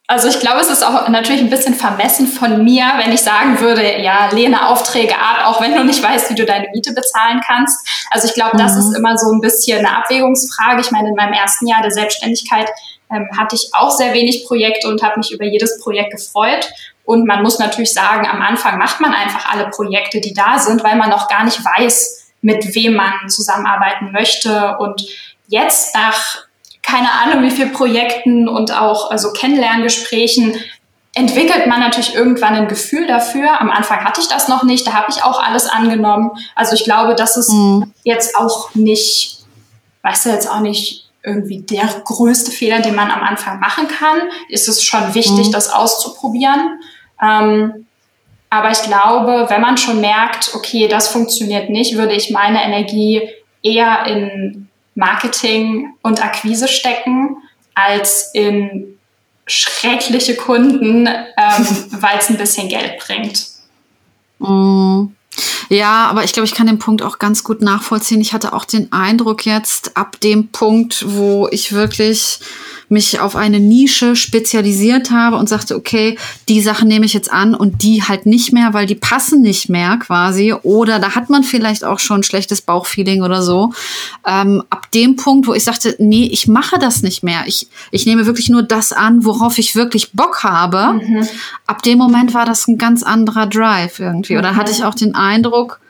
[0.07, 3.61] also ich glaube, es ist auch natürlich ein bisschen vermessen von mir, wenn ich sagen
[3.61, 7.41] würde, ja, lehne Aufträge ab, auch wenn du nicht weißt, wie du deine Miete bezahlen
[7.47, 7.89] kannst.
[8.11, 8.61] Also ich glaube, mhm.
[8.61, 10.83] das ist immer so ein bisschen eine Abwägungsfrage.
[10.83, 12.69] Ich meine, in meinem ersten Jahr der Selbstständigkeit
[13.11, 16.69] ähm, hatte ich auch sehr wenig Projekte und habe mich über jedes Projekt gefreut.
[17.07, 20.85] Und man muss natürlich sagen, am Anfang macht man einfach alle Projekte, die da sind,
[20.85, 24.77] weil man noch gar nicht weiß, mit wem man zusammenarbeiten möchte.
[24.79, 25.07] Und
[25.47, 26.47] jetzt nach
[26.83, 30.55] keine Ahnung wie viel Projekten und auch also Kennenlerngesprächen
[31.15, 33.61] entwickelt man natürlich irgendwann ein Gefühl dafür.
[33.61, 36.31] Am Anfang hatte ich das noch nicht, da habe ich auch alles angenommen.
[36.55, 37.93] Also ich glaube, das ist mhm.
[38.05, 39.39] jetzt auch nicht,
[40.03, 44.21] weißt du, jetzt auch nicht irgendwie der größte Fehler, den man am Anfang machen kann.
[44.49, 45.53] Ist es schon wichtig, mhm.
[45.53, 46.79] das auszuprobieren.
[47.23, 47.87] Ähm,
[48.51, 53.29] aber ich glaube, wenn man schon merkt, okay, das funktioniert nicht, würde ich meine Energie
[53.63, 57.37] eher in Marketing und Akquise stecken,
[57.75, 58.99] als in
[59.47, 61.67] schreckliche Kunden, ähm,
[62.01, 63.47] weil es ein bisschen Geld bringt.
[64.39, 65.09] Mm.
[65.69, 68.21] Ja, aber ich glaube, ich kann den Punkt auch ganz gut nachvollziehen.
[68.21, 72.39] Ich hatte auch den Eindruck jetzt ab dem Punkt, wo ich wirklich
[72.89, 76.19] mich auf eine Nische spezialisiert habe und sagte, okay,
[76.49, 79.69] die Sachen nehme ich jetzt an und die halt nicht mehr, weil die passen nicht
[79.69, 80.55] mehr quasi.
[80.63, 83.73] Oder da hat man vielleicht auch schon schlechtes Bauchfeeling oder so.
[84.27, 87.45] Ähm, ab dem Punkt, wo ich sagte, nee, ich mache das nicht mehr.
[87.47, 90.95] Ich, ich nehme wirklich nur das an, worauf ich wirklich Bock habe.
[90.95, 91.27] Mhm.
[91.67, 94.39] Ab dem Moment war das ein ganz anderer Drive irgendwie.
[94.39, 94.57] Oder mhm.
[94.57, 95.81] hatte ich auch den Eindruck,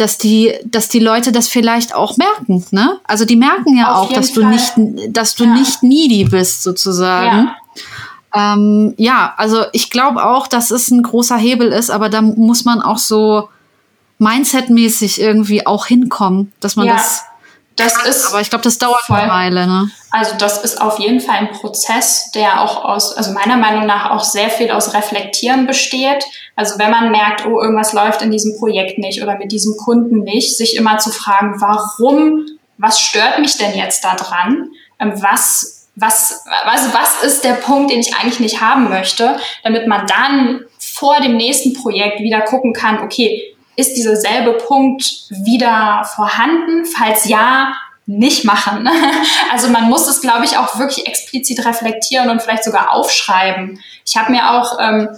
[0.00, 2.98] dass die, dass die Leute das vielleicht auch merken, ne?
[3.04, 4.44] Also die merken ja Auf auch, dass Fall.
[4.44, 4.72] du nicht,
[5.14, 5.52] dass du ja.
[5.52, 7.50] nicht needy bist, sozusagen.
[8.34, 12.22] Ja, ähm, ja also ich glaube auch, dass es ein großer Hebel ist, aber da
[12.22, 13.48] muss man auch so
[14.18, 16.94] mindsetmäßig irgendwie auch hinkommen, dass man ja.
[16.94, 17.24] das
[17.84, 19.16] das ist, aber ich glaube, das dauert voll.
[19.16, 19.66] eine Weile.
[19.66, 19.90] Ne?
[20.10, 24.10] Also das ist auf jeden Fall ein Prozess, der auch aus, also meiner Meinung nach
[24.10, 26.24] auch sehr viel aus Reflektieren besteht.
[26.56, 30.20] Also wenn man merkt, oh, irgendwas läuft in diesem Projekt nicht oder mit diesem Kunden
[30.20, 32.46] nicht, sich immer zu fragen, warum,
[32.78, 34.70] was stört mich denn jetzt da dran?
[34.98, 39.86] Ähm, was, was, also was ist der Punkt, den ich eigentlich nicht haben möchte, damit
[39.86, 46.04] man dann vor dem nächsten Projekt wieder gucken kann, okay, ist dieser selbe Punkt wieder
[46.14, 46.84] vorhanden?
[46.84, 47.72] Falls ja,
[48.06, 48.88] nicht machen.
[49.52, 53.80] Also man muss es, glaube ich, auch wirklich explizit reflektieren und vielleicht sogar aufschreiben.
[54.06, 55.08] Ich habe mir auch ähm,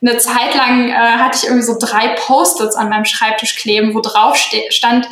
[0.00, 4.00] eine Zeit lang äh, hatte ich irgendwie so drei Post-its an meinem Schreibtisch kleben, wo
[4.00, 4.36] drauf
[4.70, 5.08] stand,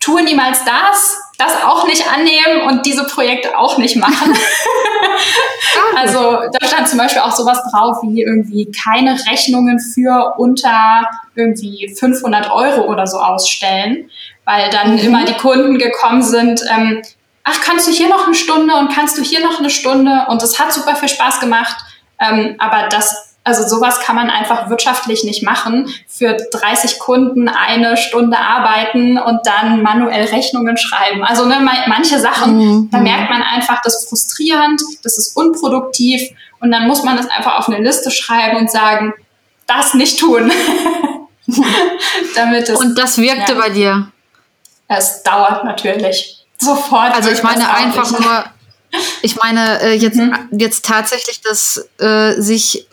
[0.00, 4.36] tue niemals das, das auch nicht annehmen und diese Projekte auch nicht machen.
[5.96, 11.94] also da stand zum Beispiel auch sowas drauf wie irgendwie keine Rechnungen für unter irgendwie
[11.98, 14.10] 500 Euro oder so ausstellen,
[14.44, 14.98] weil dann mhm.
[14.98, 17.02] immer die Kunden gekommen sind, ähm,
[17.44, 20.42] ach, kannst du hier noch eine Stunde und kannst du hier noch eine Stunde und
[20.42, 21.76] das hat super viel Spaß gemacht,
[22.20, 25.92] ähm, aber das also sowas kann man einfach wirtschaftlich nicht machen.
[26.06, 31.24] Für 30 Kunden eine Stunde arbeiten und dann manuell Rechnungen schreiben.
[31.24, 32.90] Also ne, manche Sachen, mhm.
[32.90, 36.22] da merkt man einfach, das ist frustrierend, das ist unproduktiv
[36.60, 39.14] und dann muss man das einfach auf eine Liste schreiben und sagen,
[39.66, 40.52] das nicht tun.
[42.34, 44.12] Damit es, und das wirkte ja, bei dir?
[44.86, 46.44] Es dauert natürlich.
[46.58, 47.14] Sofort.
[47.14, 48.44] Also ich meine einfach nur,
[49.22, 50.34] ich meine äh, jetzt, mhm.
[50.52, 52.86] jetzt tatsächlich, dass äh, sich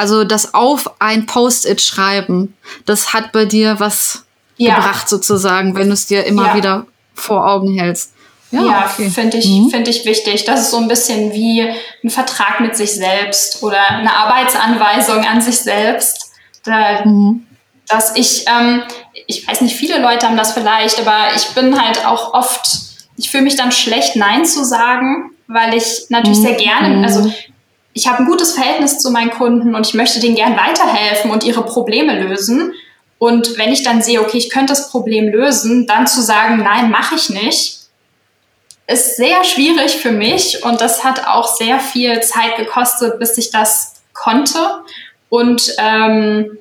[0.00, 4.24] also das auf ein Post-it schreiben, das hat bei dir was
[4.56, 4.76] ja.
[4.76, 6.54] gebracht sozusagen, wenn du es dir immer ja.
[6.54, 8.12] wieder vor Augen hältst.
[8.50, 9.10] Ja, ja okay.
[9.10, 9.68] finde ich, mhm.
[9.68, 10.44] finde ich wichtig.
[10.46, 11.70] Das ist so ein bisschen wie
[12.02, 16.32] ein Vertrag mit sich selbst oder eine Arbeitsanweisung an sich selbst.
[16.64, 17.46] Da, mhm.
[17.86, 18.82] Dass ich, ähm,
[19.26, 22.66] ich weiß nicht, viele Leute haben das vielleicht, aber ich bin halt auch oft,
[23.16, 26.42] ich fühle mich dann schlecht, Nein zu sagen, weil ich natürlich mhm.
[26.42, 27.30] sehr gerne, also
[27.92, 31.44] ich habe ein gutes Verhältnis zu meinen Kunden und ich möchte denen gern weiterhelfen und
[31.44, 32.72] ihre Probleme lösen.
[33.18, 36.90] Und wenn ich dann sehe, okay, ich könnte das Problem lösen, dann zu sagen, nein,
[36.90, 37.80] mache ich nicht,
[38.86, 43.50] ist sehr schwierig für mich und das hat auch sehr viel Zeit gekostet, bis ich
[43.50, 44.58] das konnte.
[45.28, 46.58] Und ähm,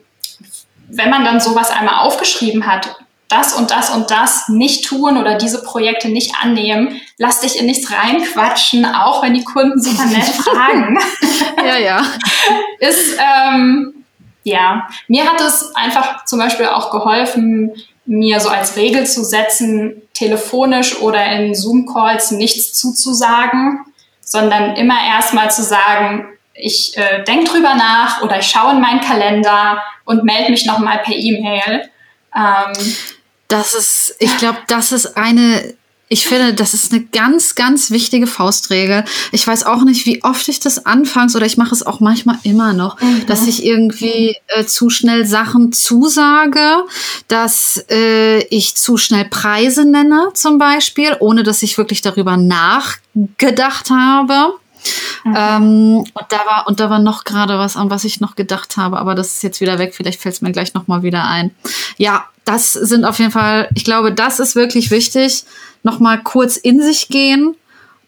[0.89, 2.95] wenn man dann sowas einmal aufgeschrieben hat,
[3.29, 7.67] das und das und das nicht tun oder diese Projekte nicht annehmen, lass dich in
[7.67, 10.99] nichts reinquatschen, auch wenn die Kunden super nett fragen.
[11.65, 12.01] ja, ja.
[12.79, 14.03] Ist, ähm,
[14.43, 17.71] ja, mir hat es einfach zum Beispiel auch geholfen,
[18.05, 23.85] mir so als Regel zu setzen, telefonisch oder in Zoom-Calls nichts zuzusagen,
[24.21, 29.01] sondern immer erstmal zu sagen, ich äh, denke drüber nach oder ich schaue in meinen
[29.01, 31.89] Kalender und melde mich nochmal per E-Mail.
[32.35, 32.73] Ähm,
[33.49, 35.73] das ist, ich glaube, das ist eine,
[36.07, 39.03] ich finde, das ist eine ganz, ganz wichtige Faustregel.
[39.31, 42.37] Ich weiß auch nicht, wie oft ich das anfangs oder ich mache es auch manchmal
[42.43, 43.25] immer noch, mhm.
[43.25, 46.83] dass ich irgendwie äh, zu schnell Sachen zusage,
[47.27, 53.89] dass äh, ich zu schnell Preise nenne zum Beispiel, ohne dass ich wirklich darüber nachgedacht
[53.89, 54.53] habe.
[55.23, 55.35] Mhm.
[55.37, 58.77] Ähm, und da war und da war noch gerade was, an was ich noch gedacht
[58.77, 59.93] habe, aber das ist jetzt wieder weg.
[59.95, 61.51] Vielleicht fällt es mir gleich noch mal wieder ein.
[61.97, 63.69] Ja, das sind auf jeden Fall.
[63.75, 65.43] Ich glaube, das ist wirklich wichtig.
[65.83, 67.55] Noch mal kurz in sich gehen,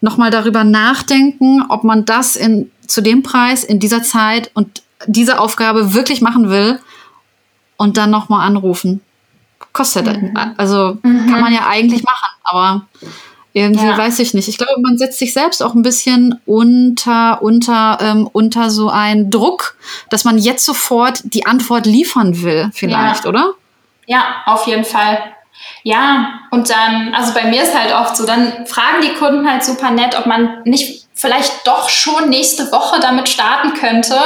[0.02, 4.84] noch mal darüber nachdenken, ob man das in zu dem Preis in dieser Zeit und
[5.08, 6.80] diese Aufgabe wirklich machen will
[7.78, 9.02] und dann noch mal anrufen.
[9.74, 10.38] Kostet, mhm.
[10.58, 11.28] also mhm.
[11.28, 12.86] kann man ja eigentlich machen, aber
[13.54, 13.98] irgendwie ja.
[13.98, 14.48] weiß ich nicht.
[14.48, 19.30] Ich glaube, man setzt sich selbst auch ein bisschen unter, unter, ähm, unter so einen
[19.30, 19.76] Druck,
[20.10, 23.30] dass man jetzt sofort die Antwort liefern will, vielleicht, ja.
[23.30, 23.54] oder?
[24.06, 25.20] Ja, auf jeden Fall.
[25.84, 29.64] Ja, und dann, also bei mir ist halt oft so, dann fragen die Kunden halt
[29.64, 34.18] super nett, ob man nicht vielleicht doch schon nächste Woche damit starten könnte.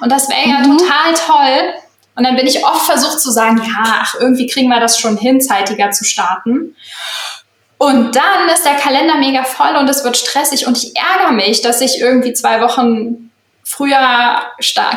[0.00, 0.76] Und das wäre ja mhm.
[0.76, 1.74] total toll.
[2.16, 5.16] Und dann bin ich oft versucht zu sagen, ja, ach, irgendwie kriegen wir das schon
[5.16, 6.76] hin, zeitiger zu starten.
[7.84, 11.60] Und dann ist der Kalender mega voll und es wird stressig und ich ärgere mich,
[11.60, 13.30] dass ich irgendwie zwei Wochen
[13.62, 14.40] früher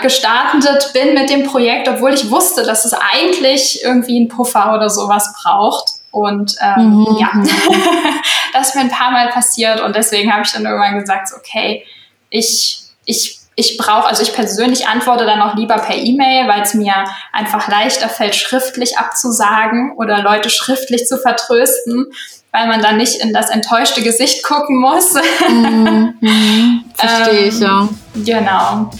[0.02, 4.89] gestartet bin mit dem Projekt, obwohl ich wusste, dass es eigentlich irgendwie einen Puffer oder
[4.89, 5.95] sowas braucht.
[6.12, 7.17] Und ähm, mhm.
[7.19, 7.30] ja,
[8.54, 11.86] das ist mir ein paar Mal passiert und deswegen habe ich dann irgendwann gesagt, okay,
[12.30, 16.76] ich, ich ich brauche, also ich persönlich antworte dann auch lieber per E-Mail, weil es
[16.76, 16.93] mir
[17.34, 22.13] einfach leichter fällt, schriftlich abzusagen oder Leute schriftlich zu vertrösten,
[22.58, 25.13] weil man dann nicht in das enttäuschte Gesicht gucken muss.
[25.48, 27.88] Mhm, mhm, verstehe ich, ja.
[28.15, 28.91] Ähm, genau.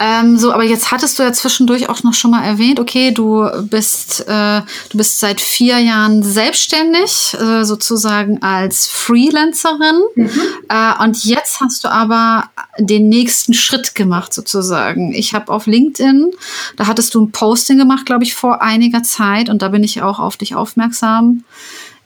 [0.00, 3.48] Ähm, so, aber jetzt hattest du ja zwischendurch auch noch schon mal erwähnt, okay, du
[3.62, 10.02] bist, äh, du bist seit vier Jahren selbstständig, äh, sozusagen als Freelancerin.
[10.16, 10.30] Mhm.
[10.68, 12.44] Äh, und jetzt hast du aber
[12.78, 15.12] den nächsten Schritt gemacht, sozusagen.
[15.12, 16.32] Ich habe auf LinkedIn,
[16.76, 20.02] da hattest du ein Posting gemacht, glaube ich, vor einiger Zeit, und da bin ich
[20.02, 21.44] auch auf dich aufmerksam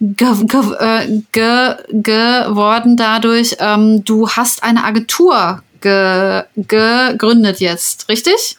[0.00, 3.56] ge ge äh, ge geworden dadurch.
[3.58, 8.56] Ähm, du hast eine Agentur ge gegründet jetzt, richtig?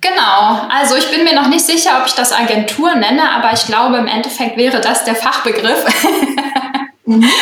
[0.00, 3.66] Genau, also ich bin mir noch nicht sicher, ob ich das Agentur nenne, aber ich
[3.66, 5.84] glaube, im Endeffekt wäre das der Fachbegriff.
[7.10, 7.28] Mhm.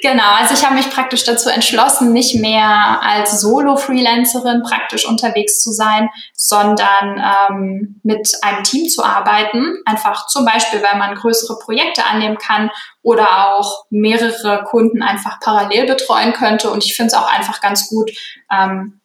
[0.00, 5.70] Genau, also ich habe mich praktisch dazu entschlossen, nicht mehr als Solo-Freelancerin praktisch unterwegs zu
[5.70, 9.76] sein, sondern ähm, mit einem Team zu arbeiten.
[9.84, 12.70] Einfach zum Beispiel, weil man größere Projekte annehmen kann
[13.02, 16.70] oder auch mehrere Kunden einfach parallel betreuen könnte.
[16.70, 18.10] Und ich finde es auch einfach ganz gut,
[18.50, 19.00] ähm,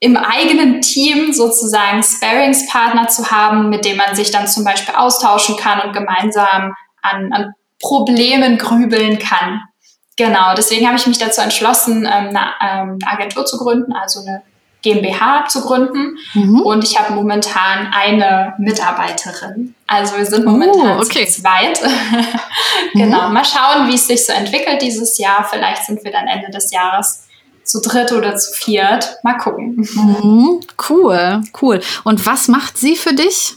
[0.00, 5.56] im eigenen Team sozusagen Sparingspartner zu haben, mit dem man sich dann zum Beispiel austauschen
[5.56, 9.60] kann und gemeinsam an, an Problemen grübeln kann.
[10.16, 14.20] Genau, deswegen habe ich mich dazu entschlossen, ähm, eine, ähm, eine Agentur zu gründen, also
[14.20, 14.42] eine
[14.82, 16.18] GmbH zu gründen.
[16.34, 16.60] Mhm.
[16.60, 19.74] Und ich habe momentan eine Mitarbeiterin.
[19.86, 21.26] Also wir sind momentan oh, okay.
[21.26, 21.80] zu zweit.
[22.92, 23.34] genau, mhm.
[23.34, 25.46] mal schauen, wie es sich so entwickelt dieses Jahr.
[25.50, 27.24] Vielleicht sind wir dann Ende des Jahres
[27.64, 29.16] zu dritt oder zu viert.
[29.22, 29.76] Mal gucken.
[29.94, 30.60] Mhm.
[30.88, 31.80] Cool, cool.
[32.04, 33.54] Und was macht sie für dich?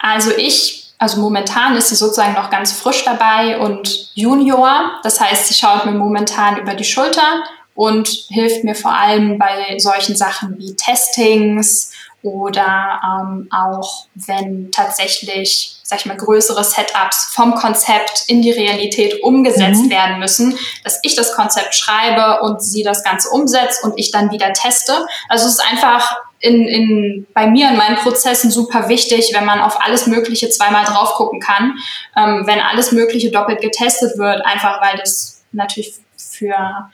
[0.00, 5.00] Also ich also momentan ist sie sozusagen noch ganz frisch dabei und Junior.
[5.02, 7.42] Das heißt, sie schaut mir momentan über die Schulter
[7.74, 11.90] und hilft mir vor allem bei solchen Sachen wie Testings
[12.22, 19.22] oder ähm, auch wenn tatsächlich, sag ich mal, größere Setups vom Konzept in die Realität
[19.22, 19.90] umgesetzt mhm.
[19.90, 24.30] werden müssen, dass ich das Konzept schreibe und sie das Ganze umsetzt und ich dann
[24.32, 25.06] wieder teste.
[25.30, 29.60] Also es ist einfach in, in, bei mir in meinen Prozessen super wichtig, wenn man
[29.60, 31.78] auf alles Mögliche zweimal drauf gucken kann,
[32.16, 36.90] ähm, wenn alles Mögliche doppelt getestet wird, einfach weil das natürlich für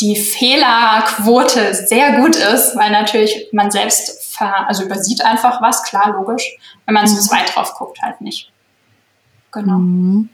[0.00, 6.12] die Fehlerquote sehr gut ist, weil natürlich man selbst ver, also übersieht einfach was, klar,
[6.12, 6.56] logisch.
[6.86, 7.08] Wenn man mhm.
[7.08, 8.50] zu zweit drauf guckt, halt nicht.
[9.52, 9.78] Genau.
[9.78, 10.28] Mhm.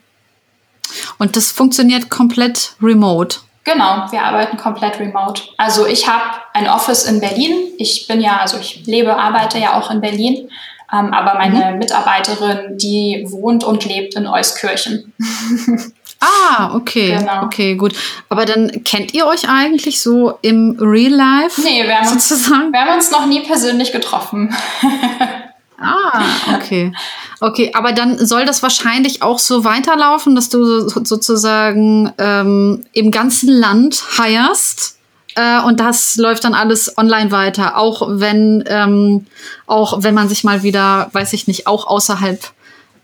[1.19, 3.39] Und das funktioniert komplett remote.
[3.65, 5.43] Genau, wir arbeiten komplett remote.
[5.57, 7.73] Also ich habe ein Office in Berlin.
[7.79, 10.51] Ich bin ja, also ich lebe, arbeite ja auch in Berlin.
[10.93, 11.79] Ähm, aber meine mhm.
[11.79, 15.15] Mitarbeiterin, die wohnt und lebt in Euskirchen.
[16.21, 17.17] ah, okay.
[17.19, 17.45] Genau.
[17.45, 17.95] Okay, gut.
[18.29, 21.63] Aber dann kennt ihr euch eigentlich so im Real Life?
[21.63, 22.67] Nee, wir haben, sozusagen?
[22.67, 24.55] Uns, wir haben uns noch nie persönlich getroffen.
[25.79, 26.23] ah,
[26.55, 26.93] okay.
[27.41, 33.49] Okay, aber dann soll das wahrscheinlich auch so weiterlaufen, dass du sozusagen ähm, im ganzen
[33.49, 34.99] Land heierst
[35.37, 39.27] äh, und das läuft dann alles online weiter, auch wenn ähm,
[39.67, 42.41] auch wenn man sich mal wieder, weiß ich nicht, auch außerhalb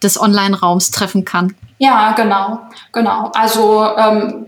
[0.02, 1.54] des Online-Raums treffen kann.
[1.78, 2.60] Ja, genau,
[2.92, 3.30] genau.
[3.34, 4.46] Also ähm,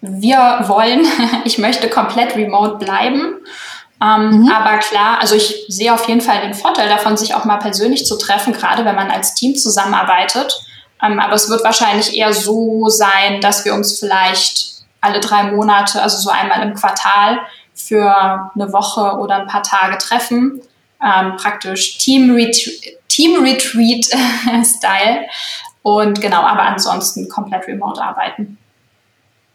[0.00, 1.06] wir wollen,
[1.44, 3.36] ich möchte komplett remote bleiben.
[4.02, 4.48] Ähm, mhm.
[4.48, 8.04] Aber klar, also ich sehe auf jeden Fall den Vorteil davon, sich auch mal persönlich
[8.04, 10.52] zu treffen, gerade wenn man als Team zusammenarbeitet.
[11.02, 16.02] Ähm, aber es wird wahrscheinlich eher so sein, dass wir uns vielleicht alle drei Monate,
[16.02, 17.40] also so einmal im Quartal,
[17.74, 20.60] für eine Woche oder ein paar Tage treffen.
[21.02, 24.04] Ähm, praktisch Team, Retreat, Team Retreat
[24.64, 25.26] Style.
[25.82, 28.58] Und genau, aber ansonsten komplett remote arbeiten.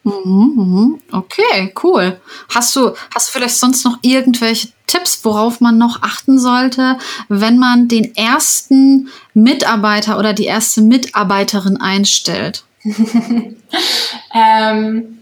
[0.07, 0.99] Mhm, mhm.
[1.11, 2.19] Okay, cool.
[2.53, 7.57] Hast du, hast du vielleicht sonst noch irgendwelche Tipps, worauf man noch achten sollte, wenn
[7.57, 12.63] man den ersten Mitarbeiter oder die erste Mitarbeiterin einstellt?
[14.33, 15.19] ähm,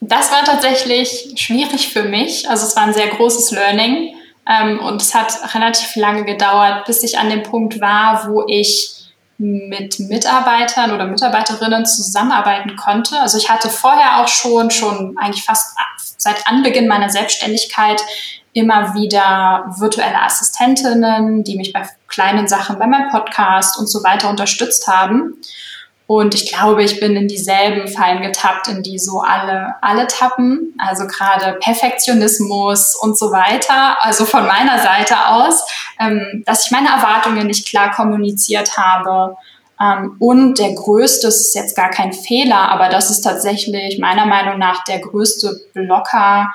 [0.00, 2.50] das war tatsächlich schwierig für mich.
[2.50, 4.14] Also es war ein sehr großes Learning
[4.48, 8.95] ähm, und es hat relativ lange gedauert, bis ich an dem Punkt war, wo ich
[9.38, 13.20] mit Mitarbeitern oder Mitarbeiterinnen zusammenarbeiten konnte.
[13.20, 15.76] Also ich hatte vorher auch schon, schon eigentlich fast
[16.16, 18.00] seit Anbeginn meiner Selbstständigkeit
[18.52, 24.30] immer wieder virtuelle Assistentinnen, die mich bei kleinen Sachen, bei meinem Podcast und so weiter
[24.30, 25.34] unterstützt haben.
[26.08, 30.74] Und ich glaube, ich bin in dieselben Fallen getappt, in die so alle, alle tappen.
[30.78, 33.96] Also gerade Perfektionismus und so weiter.
[34.04, 35.64] Also von meiner Seite aus,
[35.98, 39.36] ähm, dass ich meine Erwartungen nicht klar kommuniziert habe.
[39.80, 44.26] Ähm, und der größte, das ist jetzt gar kein Fehler, aber das ist tatsächlich meiner
[44.26, 46.48] Meinung nach der größte Blocker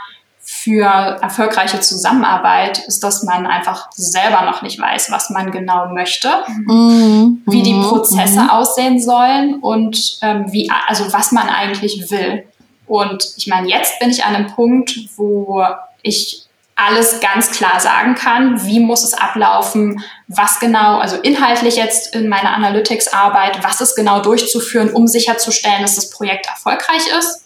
[0.53, 6.29] für erfolgreiche Zusammenarbeit ist, dass man einfach selber noch nicht weiß, was man genau möchte,
[6.67, 7.41] mhm.
[7.47, 7.83] wie die mhm.
[7.83, 8.49] Prozesse mhm.
[8.49, 12.43] aussehen sollen und ähm, wie, also was man eigentlich will.
[12.85, 15.63] Und ich meine, jetzt bin ich an einem Punkt, wo
[16.01, 16.43] ich
[16.75, 22.27] alles ganz klar sagen kann, wie muss es ablaufen, was genau, also inhaltlich jetzt in
[22.27, 27.45] meiner Analytics-Arbeit, was ist genau durchzuführen, um sicherzustellen, dass das Projekt erfolgreich ist,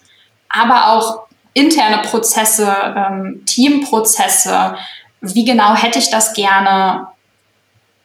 [0.49, 1.24] aber auch
[1.55, 4.75] interne Prozesse, ähm, Teamprozesse,
[5.21, 7.07] wie genau hätte ich das gerne?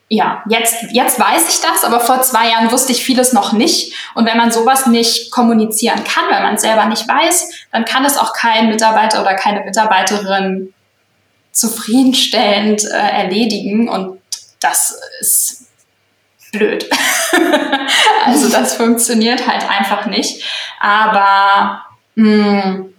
[0.09, 3.93] Ja, jetzt, jetzt weiß ich das, aber vor zwei Jahren wusste ich vieles noch nicht.
[4.15, 8.05] Und wenn man sowas nicht kommunizieren kann, wenn man es selber nicht weiß, dann kann
[8.05, 10.73] es auch kein Mitarbeiter oder keine Mitarbeiterin
[11.53, 13.89] zufriedenstellend äh, erledigen.
[13.89, 14.21] Und
[14.61, 15.67] das ist
[16.53, 16.89] blöd.
[18.27, 20.45] also das funktioniert halt einfach nicht.
[20.81, 21.85] Aber
[22.15, 22.95] mh, hm,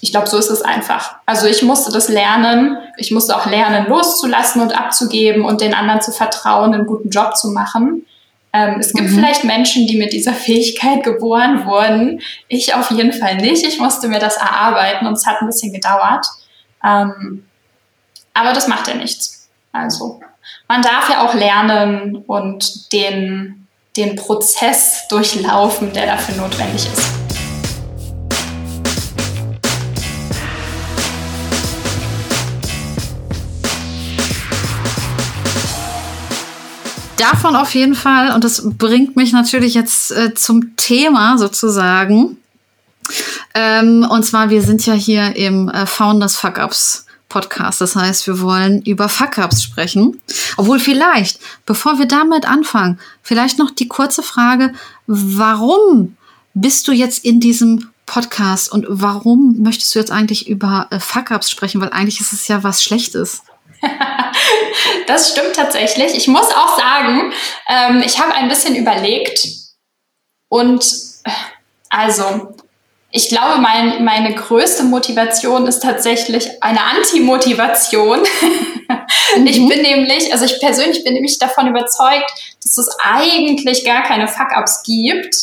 [0.00, 1.16] ich glaube, so ist es einfach.
[1.26, 2.78] Also ich musste das lernen.
[2.96, 7.36] Ich musste auch lernen, loszulassen und abzugeben und den anderen zu vertrauen, einen guten Job
[7.36, 8.06] zu machen.
[8.52, 9.14] Ähm, es gibt mhm.
[9.14, 12.20] vielleicht Menschen, die mit dieser Fähigkeit geboren wurden.
[12.48, 13.64] Ich auf jeden Fall nicht.
[13.64, 16.26] Ich musste mir das erarbeiten und es hat ein bisschen gedauert.
[16.84, 17.44] Ähm,
[18.34, 19.48] aber das macht ja nichts.
[19.72, 20.20] Also
[20.66, 27.19] man darf ja auch lernen und den, den Prozess durchlaufen, der dafür notwendig ist.
[37.20, 38.32] Davon auf jeden Fall.
[38.34, 42.36] Und das bringt mich natürlich jetzt äh, zum Thema sozusagen.
[43.54, 47.80] Ähm, und zwar, wir sind ja hier im äh, Founders Fuck Ups Podcast.
[47.80, 50.20] Das heißt, wir wollen über Fuck Ups sprechen.
[50.56, 54.72] Obwohl vielleicht, bevor wir damit anfangen, vielleicht noch die kurze Frage,
[55.06, 56.16] warum
[56.54, 61.30] bist du jetzt in diesem Podcast und warum möchtest du jetzt eigentlich über äh, Fuck
[61.30, 61.80] Ups sprechen?
[61.80, 63.42] Weil eigentlich ist es ja was Schlechtes.
[65.06, 66.14] das stimmt tatsächlich.
[66.14, 67.32] Ich muss auch sagen,
[67.68, 69.46] ähm, ich habe ein bisschen überlegt
[70.48, 70.84] und
[71.24, 71.30] äh,
[71.88, 72.54] also
[73.12, 78.20] ich glaube, mein, meine größte Motivation ist tatsächlich eine Anti-Motivation.
[79.36, 79.46] Mhm.
[79.46, 82.30] Ich bin nämlich, also ich persönlich bin nämlich davon überzeugt,
[82.62, 85.34] dass es eigentlich gar keine Fuck-Ups gibt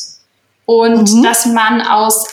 [0.65, 1.23] und mhm.
[1.23, 2.25] dass man aus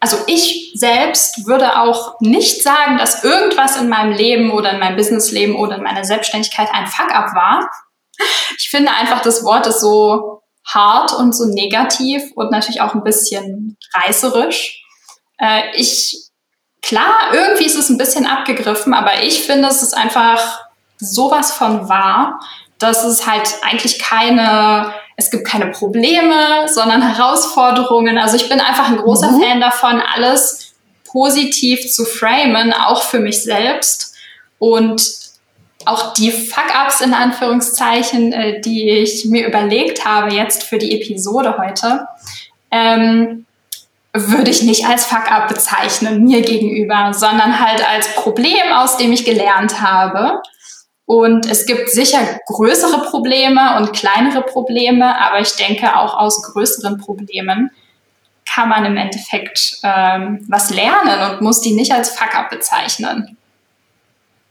[0.00, 4.96] also ich selbst würde auch nicht sagen, dass irgendwas in meinem Leben oder in meinem
[4.96, 7.68] Businessleben oder in meiner Selbstständigkeit ein Fuck-up war.
[8.56, 13.02] Ich finde einfach, das Wort ist so hart und so negativ und natürlich auch ein
[13.02, 14.82] bisschen reißerisch.
[15.38, 16.28] Äh, ich,
[16.82, 20.60] klar, irgendwie ist es ein bisschen abgegriffen, aber ich finde, es ist einfach
[20.98, 22.40] sowas von wahr,
[22.78, 28.18] dass es halt eigentlich keine es gibt keine Probleme, sondern Herausforderungen.
[28.18, 29.42] Also ich bin einfach ein großer mhm.
[29.42, 34.14] Fan davon, alles positiv zu framen, auch für mich selbst.
[34.60, 35.02] Und
[35.86, 41.56] auch die Fuck-ups in Anführungszeichen, äh, die ich mir überlegt habe jetzt für die Episode
[41.58, 42.06] heute,
[42.70, 43.44] ähm,
[44.12, 49.24] würde ich nicht als Fuck-up bezeichnen, mir gegenüber, sondern halt als Problem, aus dem ich
[49.24, 50.42] gelernt habe
[51.08, 56.98] und es gibt sicher größere Probleme und kleinere Probleme, aber ich denke auch aus größeren
[56.98, 57.70] Problemen
[58.44, 63.38] kann man im Endeffekt ähm, was lernen und muss die nicht als Fuck-up bezeichnen.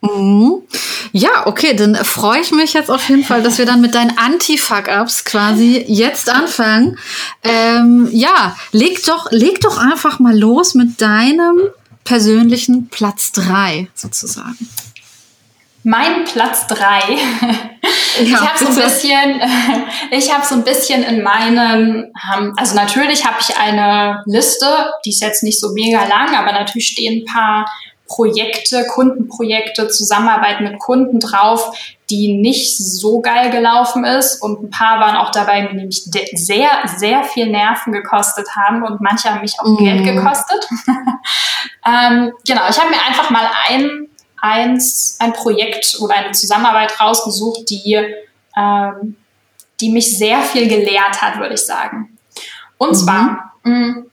[0.02, 0.64] Mhm.
[1.12, 4.18] Ja, okay, dann freue ich mich jetzt auf jeden Fall, dass wir dann mit deinen
[4.18, 6.98] Anti-Fuck-Ups quasi jetzt anfangen.
[7.44, 11.60] Ähm, ja, leg doch, leg doch einfach mal los mit deinem
[12.04, 14.58] persönlichen Platz drei sozusagen.
[15.90, 17.00] Mein Platz drei.
[18.20, 19.42] Ja, ich habe so ein bisschen,
[20.12, 24.66] ich habe so ein bisschen in meinem, ähm, also natürlich habe ich eine Liste,
[25.06, 27.66] die ist jetzt nicht so mega lang, aber natürlich stehen ein paar
[28.06, 31.78] Projekte, Kundenprojekte, Zusammenarbeit mit Kunden drauf,
[32.10, 34.42] die nicht so geil gelaufen ist.
[34.42, 39.00] Und ein paar waren auch dabei, die nämlich sehr, sehr viel Nerven gekostet haben und
[39.00, 39.86] manche haben mich auch mhm.
[39.86, 40.68] Geld gekostet.
[41.86, 44.07] ähm, genau, ich habe mir einfach mal ein,
[44.42, 48.00] eins, ein Projekt oder eine Zusammenarbeit rausgesucht, die,
[48.56, 49.16] ähm,
[49.80, 52.18] die mich sehr viel gelehrt hat, würde ich sagen.
[52.78, 52.96] Und mhm.
[52.96, 54.06] zwar, mh, mm,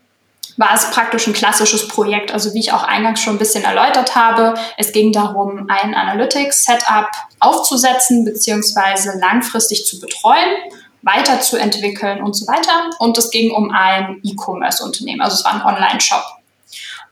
[0.56, 2.32] war es praktisch ein klassisches Projekt.
[2.32, 7.08] Also wie ich auch eingangs schon ein bisschen erläutert habe, es ging darum, ein Analytics-Setup
[7.40, 10.54] aufzusetzen beziehungsweise langfristig zu betreuen,
[11.02, 12.90] weiterzuentwickeln und so weiter.
[12.98, 16.22] Und es ging um ein E-Commerce-Unternehmen, also es war ein Online-Shop.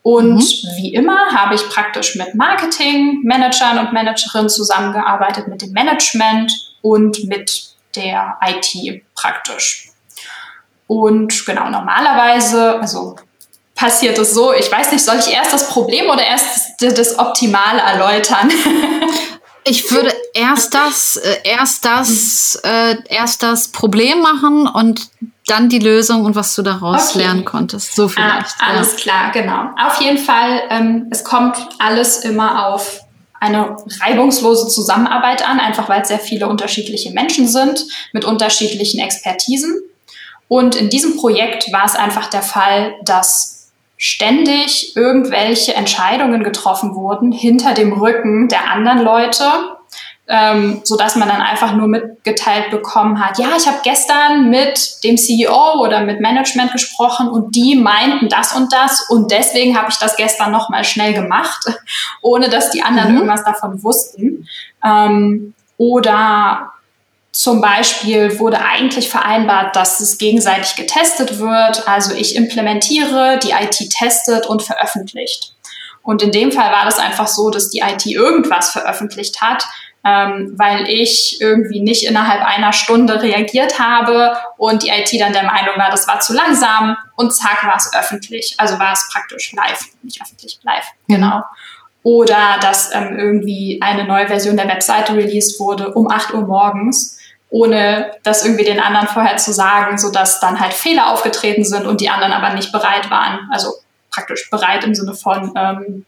[0.03, 0.69] Und mhm.
[0.77, 7.71] wie immer habe ich praktisch mit Marketing-Managern und Managerinnen zusammengearbeitet, mit dem Management und mit
[7.95, 9.91] der IT praktisch.
[10.89, 13.17] Und genau, normalerweise, also
[13.75, 17.19] passiert es so, ich weiß nicht, soll ich erst das Problem oder erst das, das
[17.19, 18.51] Optimal erläutern?
[19.65, 25.09] Ich würde erst das, äh, erst das, äh, erst das Problem machen und
[25.47, 27.21] dann die Lösung und was du daraus okay.
[27.21, 27.95] lernen konntest.
[27.97, 28.55] So vielleicht.
[28.61, 28.99] Ah, alles ja.
[28.99, 29.71] klar, genau.
[29.87, 33.01] Auf jeden Fall, ähm, es kommt alles immer auf
[33.41, 39.83] eine reibungslose Zusammenarbeit an, einfach weil es sehr viele unterschiedliche Menschen sind mit unterschiedlichen Expertisen.
[40.47, 47.33] Und in diesem Projekt war es einfach der Fall, dass ständig irgendwelche Entscheidungen getroffen wurden
[47.33, 49.45] hinter dem Rücken der anderen Leute,
[50.29, 55.03] ähm, so dass man dann einfach nur mitgeteilt bekommen hat, ja, ich habe gestern mit
[55.05, 59.91] dem CEO oder mit Management gesprochen und die meinten das und das und deswegen habe
[59.91, 61.65] ich das gestern noch mal schnell gemacht,
[62.23, 63.17] ohne dass die anderen mhm.
[63.17, 64.49] irgendwas davon wussten.
[64.85, 66.73] Ähm, oder
[67.33, 71.89] zum Beispiel wurde eigentlich vereinbart, dass es gegenseitig getestet wird.
[71.89, 75.55] Also ich implementiere, die IT testet und veröffentlicht.
[76.03, 79.65] Und in dem Fall war das einfach so, dass die IT irgendwas veröffentlicht hat,
[80.05, 85.45] ähm, weil ich irgendwie nicht innerhalb einer Stunde reagiert habe und die IT dann der
[85.45, 88.55] Meinung war, das war zu langsam und zack war es öffentlich.
[88.59, 91.43] Also war es praktisch live, nicht öffentlich, live, genau.
[92.03, 97.19] Oder dass ähm, irgendwie eine neue Version der Webseite released wurde um 8 Uhr morgens
[97.53, 101.87] ohne das irgendwie den anderen vorher zu sagen, so dass dann halt Fehler aufgetreten sind
[101.87, 103.75] und die anderen aber nicht bereit waren, also
[104.11, 106.07] praktisch bereit im Sinne von ähm,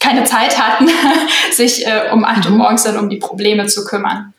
[0.00, 0.88] keine Zeit hatten,
[1.52, 2.58] sich äh, um acht Uhr mhm.
[2.58, 4.32] morgens dann um die Probleme zu kümmern.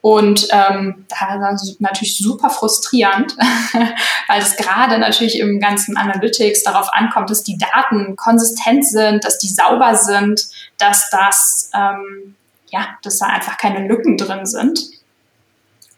[0.00, 3.36] Und ähm, da war natürlich super frustrierend,
[4.28, 9.38] weil es gerade natürlich im ganzen Analytics darauf ankommt, dass die Daten konsistent sind, dass
[9.38, 10.46] die sauber sind,
[10.78, 12.36] dass das ähm,
[12.68, 14.80] ja, dass da einfach keine Lücken drin sind.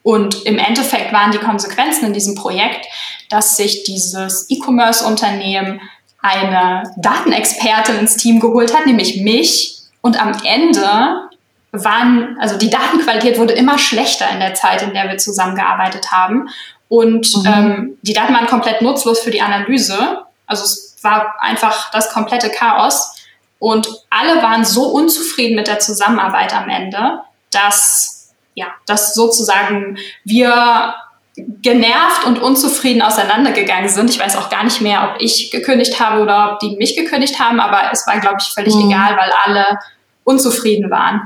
[0.03, 2.87] Und im Endeffekt waren die Konsequenzen in diesem Projekt,
[3.29, 5.81] dass sich dieses E-Commerce-Unternehmen
[6.21, 9.79] eine Datenexpertin ins Team geholt hat, nämlich mich.
[10.01, 11.29] Und am Ende
[11.73, 16.49] waren, also die Datenqualität wurde immer schlechter in der Zeit, in der wir zusammengearbeitet haben.
[16.89, 17.47] Und mhm.
[17.47, 20.25] ähm, die Daten waren komplett nutzlos für die Analyse.
[20.47, 23.15] Also es war einfach das komplette Chaos.
[23.59, 28.19] Und alle waren so unzufrieden mit der Zusammenarbeit am Ende, dass
[28.59, 30.95] ja, dass sozusagen wir
[31.63, 34.11] genervt und unzufrieden auseinandergegangen sind.
[34.11, 37.39] Ich weiß auch gar nicht mehr, ob ich gekündigt habe oder ob die mich gekündigt
[37.39, 38.91] haben, aber es war, glaube ich, völlig mhm.
[38.91, 39.79] egal, weil alle
[40.25, 41.23] unzufrieden waren.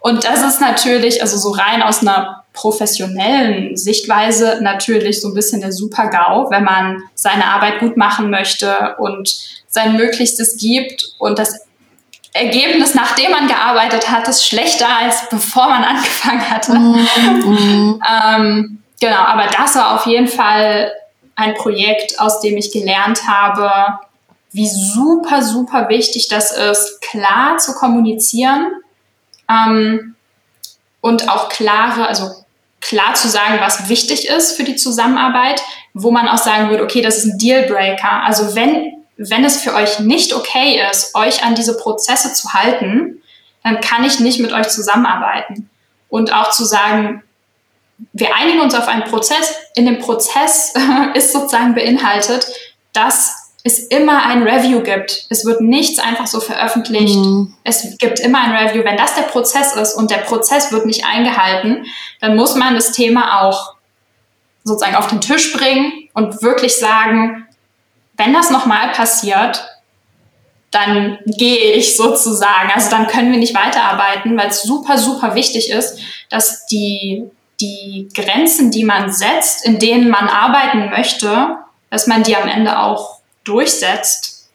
[0.00, 5.60] Und das ist natürlich, also so rein aus einer professionellen Sichtweise natürlich so ein bisschen
[5.60, 9.32] der Super-GAU, wenn man seine Arbeit gut machen möchte und
[9.68, 11.66] sein Möglichstes gibt und das
[12.32, 16.72] Ergebnis, nachdem man gearbeitet hat, ist schlechter als bevor man angefangen hatte.
[17.40, 18.02] Mhm.
[18.08, 20.92] ähm, genau, aber das war auf jeden Fall
[21.34, 23.98] ein Projekt, aus dem ich gelernt habe,
[24.52, 28.72] wie super, super wichtig das ist, klar zu kommunizieren
[29.48, 30.14] ähm,
[31.00, 32.30] und auch klare, also
[32.80, 35.62] klar zu sagen, was wichtig ist für die Zusammenarbeit,
[35.94, 38.22] wo man auch sagen würde, okay, das ist ein Dealbreaker.
[38.24, 43.22] Also wenn wenn es für euch nicht okay ist, euch an diese Prozesse zu halten,
[43.62, 45.68] dann kann ich nicht mit euch zusammenarbeiten.
[46.08, 47.22] Und auch zu sagen,
[48.14, 49.54] wir einigen uns auf einen Prozess.
[49.74, 50.72] In dem Prozess
[51.14, 52.46] ist sozusagen beinhaltet,
[52.94, 55.26] dass es immer ein Review gibt.
[55.28, 57.16] Es wird nichts einfach so veröffentlicht.
[57.16, 57.54] Mhm.
[57.62, 58.84] Es gibt immer ein Review.
[58.84, 61.84] Wenn das der Prozess ist und der Prozess wird nicht eingehalten,
[62.22, 63.74] dann muss man das Thema auch
[64.64, 67.46] sozusagen auf den Tisch bringen und wirklich sagen,
[68.20, 69.66] wenn das nochmal passiert,
[70.70, 72.70] dann gehe ich sozusagen.
[72.74, 75.98] Also dann können wir nicht weiterarbeiten, weil es super, super wichtig ist,
[76.28, 77.24] dass die,
[77.60, 81.56] die Grenzen, die man setzt, in denen man arbeiten möchte,
[81.88, 84.50] dass man die am Ende auch durchsetzt.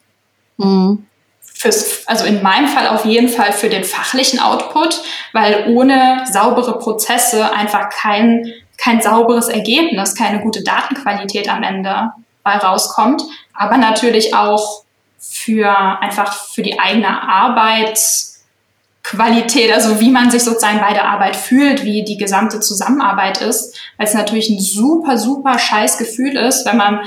[0.56, 1.04] Mhm.
[1.42, 5.02] Fürs, also in meinem Fall auf jeden Fall für den fachlichen Output,
[5.32, 12.12] weil ohne saubere Prozesse einfach kein, kein sauberes Ergebnis, keine gute Datenqualität am Ende
[12.54, 13.22] rauskommt,
[13.56, 14.84] aber natürlich auch
[15.18, 21.84] für einfach für die eigene Arbeitsqualität, also wie man sich sozusagen bei der Arbeit fühlt,
[21.84, 26.76] wie die gesamte Zusammenarbeit ist, weil es natürlich ein super, super scheiß Gefühl ist, wenn
[26.76, 27.00] man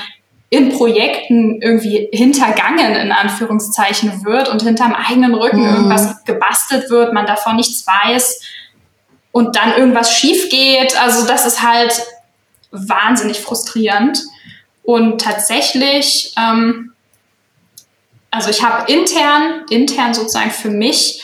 [0.50, 5.76] in Projekten irgendwie hintergangen in Anführungszeichen wird und hinterm eigenen Rücken mhm.
[5.76, 8.42] irgendwas gebastelt wird, man davon nichts weiß
[9.32, 11.00] und dann irgendwas schief geht.
[11.00, 12.02] Also das ist halt
[12.72, 14.20] wahnsinnig frustrierend.
[14.90, 16.94] Und tatsächlich, ähm,
[18.32, 21.22] also ich habe intern, intern sozusagen für mich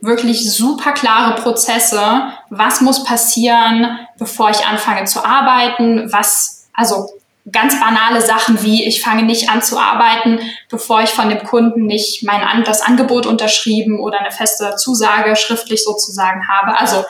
[0.00, 2.02] wirklich super klare Prozesse.
[2.50, 6.12] Was muss passieren, bevor ich anfange zu arbeiten?
[6.12, 7.08] Was, also
[7.52, 11.86] ganz banale Sachen wie, ich fange nicht an zu arbeiten, bevor ich von dem Kunden
[11.86, 16.76] nicht mein das Angebot unterschrieben oder eine feste Zusage schriftlich sozusagen habe.
[16.80, 17.04] Also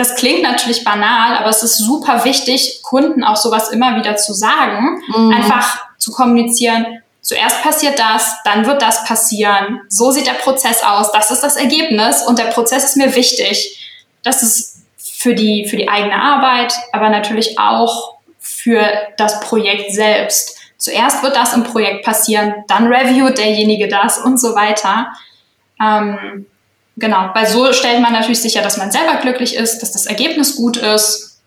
[0.00, 4.32] das klingt natürlich banal, aber es ist super wichtig, Kunden auch sowas immer wieder zu
[4.32, 5.30] sagen, mhm.
[5.30, 7.02] einfach zu kommunizieren.
[7.20, 9.82] Zuerst passiert das, dann wird das passieren.
[9.90, 11.12] So sieht der Prozess aus.
[11.12, 13.78] Das ist das Ergebnis und der Prozess ist mir wichtig.
[14.22, 20.56] Das ist für die, für die eigene Arbeit, aber natürlich auch für das Projekt selbst.
[20.78, 25.08] Zuerst wird das im Projekt passieren, dann reviewt derjenige das und so weiter.
[25.78, 26.46] Ähm,
[27.00, 30.56] genau, weil so stellt man natürlich sicher, dass man selber glücklich ist, dass das Ergebnis
[30.56, 31.40] gut ist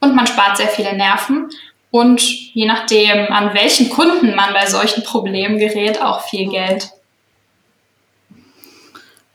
[0.00, 1.50] und man spart sehr viele Nerven
[1.90, 2.20] und
[2.54, 6.90] je nachdem, an welchen Kunden man bei solchen Problemen gerät, auch viel Geld.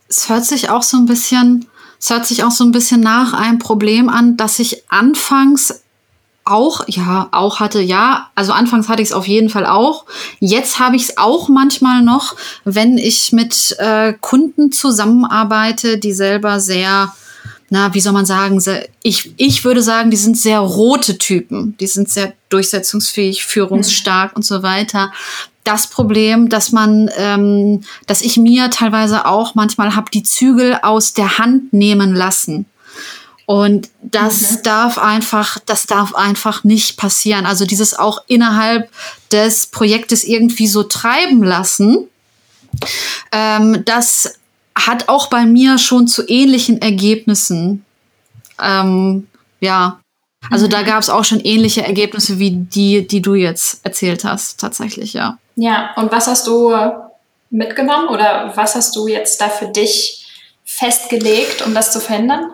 [0.10, 1.70] Es hört sich auch so ein bisschen,
[2.00, 5.84] es hört sich auch so ein bisschen nach einem Problem an, das ich anfangs
[6.50, 8.30] auch, ja, auch hatte, ja.
[8.36, 10.06] Also anfangs hatte ich es auf jeden Fall auch.
[10.39, 12.36] Jetzt habe ich es auch manchmal noch,
[12.66, 17.14] wenn ich mit äh, Kunden zusammenarbeite, die selber sehr,
[17.70, 21.76] na, wie soll man sagen, sehr, ich, ich würde sagen, die sind sehr rote Typen.
[21.80, 24.38] Die sind sehr durchsetzungsfähig, führungsstark mhm.
[24.38, 25.12] und so weiter.
[25.64, 31.14] Das Problem, dass man, ähm, dass ich mir teilweise auch manchmal habe die Zügel aus
[31.14, 32.66] der Hand nehmen lassen.
[33.50, 34.62] Und das mhm.
[34.62, 37.47] darf einfach, das darf einfach nicht passieren.
[37.47, 38.91] Also dieses auch innerhalb
[39.32, 42.08] des Projektes irgendwie so treiben lassen,
[43.32, 44.36] ähm, das
[44.76, 47.84] hat auch bei mir schon zu ähnlichen Ergebnissen.
[48.62, 49.26] Ähm,
[49.62, 50.00] ja,
[50.52, 50.70] also mhm.
[50.70, 55.14] da gab es auch schon ähnliche Ergebnisse wie die, die du jetzt erzählt hast, tatsächlich,
[55.14, 55.39] ja.
[55.56, 56.72] Ja, und was hast du
[57.50, 60.28] mitgenommen oder was hast du jetzt da für dich
[60.64, 62.52] festgelegt, um das zu verhindern?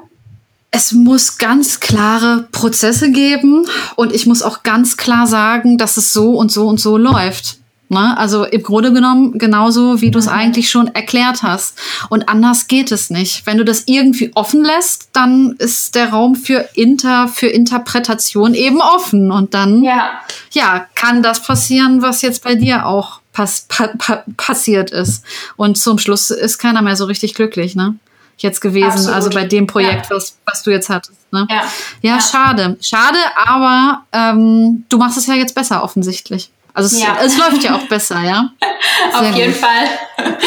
[0.72, 6.12] Es muss ganz klare Prozesse geben und ich muss auch ganz klar sagen, dass es
[6.12, 7.60] so und so und so läuft.
[7.88, 8.18] Ne?
[8.18, 10.34] Also im Grunde genommen genauso, wie du es mhm.
[10.34, 11.78] eigentlich schon erklärt hast.
[12.10, 13.46] Und anders geht es nicht.
[13.46, 18.82] Wenn du das irgendwie offen lässt, dann ist der Raum für Inter, für Interpretation eben
[18.82, 19.32] offen.
[19.32, 24.24] Und dann, ja, ja kann das passieren, was jetzt bei dir auch pass pa pa
[24.36, 25.24] passiert ist.
[25.56, 27.96] Und zum Schluss ist keiner mehr so richtig glücklich, ne?
[28.38, 29.16] Jetzt gewesen, Absolut.
[29.16, 30.16] also bei dem Projekt, ja.
[30.16, 31.32] was, was du jetzt hattest.
[31.32, 31.48] Ne?
[31.50, 31.56] Ja.
[32.02, 32.16] ja.
[32.16, 32.78] ja, schade.
[32.82, 36.52] Schade, aber ähm, du machst es ja jetzt besser offensichtlich.
[36.74, 37.18] Also es, ja.
[37.22, 38.50] es läuft ja auch besser, ja?
[39.12, 39.62] Sehr Auf jeden gut.
[39.62, 39.88] Fall.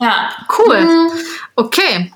[0.00, 0.30] ja.
[0.58, 0.80] Cool.
[0.80, 1.10] Mhm.
[1.54, 2.12] Okay.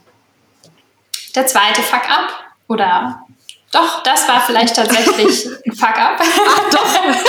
[1.35, 2.33] Der zweite Fuck-up
[2.67, 3.25] oder
[3.73, 6.21] doch, das war vielleicht tatsächlich ein Fuck-up.
[6.21, 6.87] Ach doch.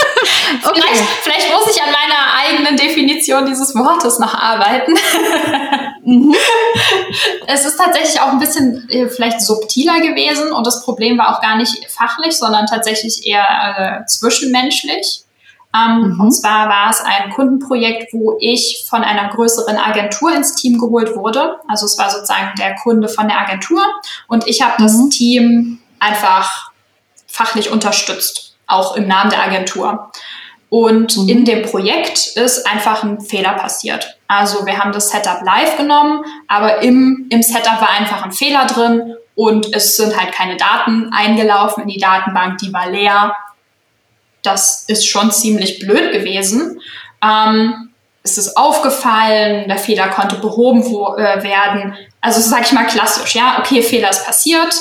[0.64, 0.82] Okay.
[0.82, 4.94] Vielleicht, vielleicht, muss ich an meiner eigenen Definition dieses Wortes noch arbeiten.
[6.04, 6.36] mhm.
[7.48, 11.42] Es ist tatsächlich auch ein bisschen äh, vielleicht subtiler gewesen und das Problem war auch
[11.42, 13.46] gar nicht fachlich, sondern tatsächlich eher
[14.04, 15.24] äh, zwischenmenschlich.
[15.74, 16.20] Ähm, mhm.
[16.20, 21.16] Und zwar war es ein Kundenprojekt, wo ich von einer größeren Agentur ins Team geholt
[21.16, 21.58] wurde.
[21.68, 23.82] Also es war sozusagen der Kunde von der Agentur
[24.28, 24.86] und ich habe mhm.
[24.86, 26.72] das Team einfach
[27.28, 30.12] fachlich unterstützt, auch im Namen der Agentur.
[30.70, 31.30] Und mhm.
[31.30, 34.18] in dem Projekt ist einfach ein Fehler passiert.
[34.28, 38.66] Also wir haben das Setup live genommen, aber im, im Setup war einfach ein Fehler
[38.66, 43.36] drin und es sind halt keine Daten eingelaufen in die Datenbank, die war leer.
[44.44, 46.82] Das ist schon ziemlich blöd gewesen.
[47.22, 47.92] Ähm,
[48.24, 51.96] ist es aufgefallen, der Fehler konnte behoben wo, äh, werden.
[52.22, 54.74] Also sage ich mal klassisch, ja, okay, Fehler ist passiert,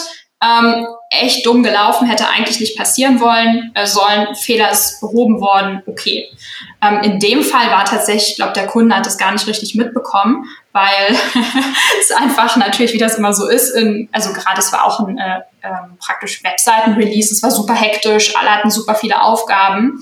[0.43, 5.83] ähm, echt dumm gelaufen, hätte eigentlich nicht passieren wollen, äh, sollen, Fehler ist behoben worden,
[5.87, 6.29] okay.
[6.81, 9.75] Ähm, in dem Fall war tatsächlich, ich glaube, der Kunde hat das gar nicht richtig
[9.75, 11.17] mitbekommen, weil
[12.01, 15.19] es einfach natürlich, wie das immer so ist, in, also gerade es war auch ein
[15.19, 20.01] äh, äh, praktisch Webseiten-Release, es war super hektisch, alle hatten super viele Aufgaben.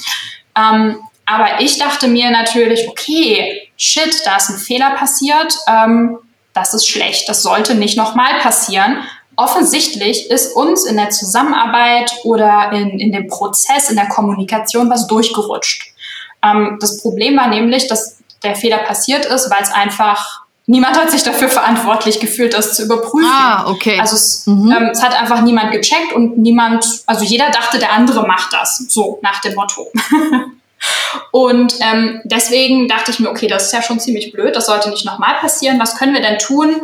[0.57, 6.19] Ähm, aber ich dachte mir natürlich, okay, shit, da ist ein Fehler passiert, ähm,
[6.53, 9.05] das ist schlecht, das sollte nicht nochmal passieren.
[9.39, 15.07] Offensichtlich ist uns in der Zusammenarbeit oder in, in dem Prozess, in der Kommunikation was
[15.07, 15.95] durchgerutscht.
[16.43, 21.13] Ähm, das Problem war nämlich, dass der Fehler passiert ist, weil es einfach niemand hat
[21.13, 23.31] sich dafür verantwortlich gefühlt, das zu überprüfen.
[23.33, 24.01] Ah, okay.
[24.01, 24.73] Also es, mhm.
[24.77, 28.87] ähm, es hat einfach niemand gecheckt und niemand, also jeder dachte, der andere macht das,
[28.89, 29.87] so nach dem Motto.
[31.33, 34.91] Und ähm, deswegen dachte ich mir, okay, das ist ja schon ziemlich blöd, das sollte
[34.91, 35.81] nicht nochmal passieren.
[35.81, 36.77] Was können wir denn tun,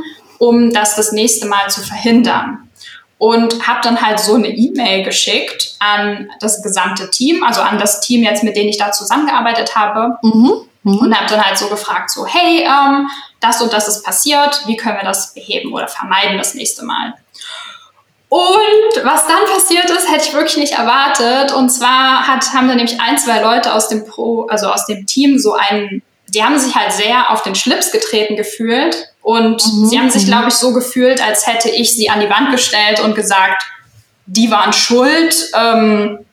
[0.45, 2.68] um das das nächste Mal zu verhindern?
[3.16, 8.01] Und habe dann halt so eine E-Mail geschickt an das gesamte Team, also an das
[8.01, 10.18] Team jetzt, mit dem ich da zusammengearbeitet habe.
[10.22, 10.53] Mhm.
[10.82, 10.99] Mhm.
[10.99, 13.09] Und habe dann halt so gefragt, so, hey, ähm,
[13.40, 17.14] das und das ist passiert, wie können wir das beheben oder vermeiden das nächste Mal?
[18.28, 21.53] Und was dann passiert ist, hätte ich wirklich nicht erwartet.
[21.53, 25.07] Und zwar hat, haben da nämlich ein, zwei Leute aus dem Pro, also aus dem
[25.07, 26.03] Team so einen,
[26.35, 29.09] die haben sich halt sehr auf den Schlips getreten gefühlt.
[29.22, 29.87] Und mhm.
[29.87, 33.01] sie haben sich, glaube ich, so gefühlt, als hätte ich sie an die Wand gestellt
[33.01, 33.62] und gesagt,
[34.26, 35.51] die waren schuld.
[35.55, 36.24] Ähm,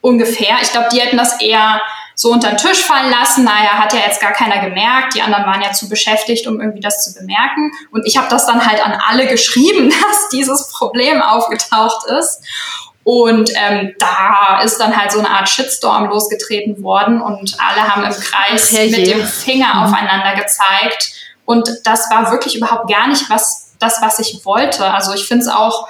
[0.00, 0.56] ungefähr.
[0.62, 1.80] Ich glaube, die hätten das eher
[2.14, 3.44] so unter den Tisch fallen lassen.
[3.44, 5.14] Naja, hat ja jetzt gar keiner gemerkt.
[5.14, 7.72] Die anderen waren ja zu beschäftigt, um irgendwie das zu bemerken.
[7.90, 12.40] Und ich habe das dann halt an alle geschrieben, dass dieses Problem aufgetaucht ist.
[13.06, 18.02] Und ähm, da ist dann halt so eine Art Shitstorm losgetreten worden und alle haben
[18.02, 19.82] im Kreis Ach, mit dem Finger mhm.
[19.84, 21.12] aufeinander gezeigt.
[21.44, 24.92] Und das war wirklich überhaupt gar nicht was, das, was ich wollte.
[24.92, 25.86] Also ich finde es auch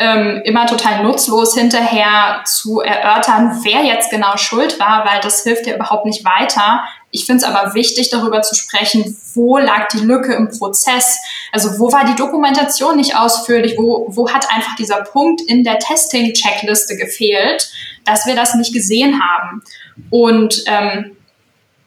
[0.00, 5.66] ähm, immer total nutzlos hinterher zu erörtern, wer jetzt genau schuld war, weil das hilft
[5.66, 6.82] ja überhaupt nicht weiter.
[7.10, 11.18] Ich finde es aber wichtig, darüber zu sprechen, wo lag die Lücke im Prozess?
[11.52, 13.74] Also wo war die Dokumentation nicht ausführlich?
[13.76, 17.70] Wo, wo hat einfach dieser Punkt in der Testing-Checkliste gefehlt,
[18.06, 19.62] dass wir das nicht gesehen haben?
[20.08, 21.14] Und ähm,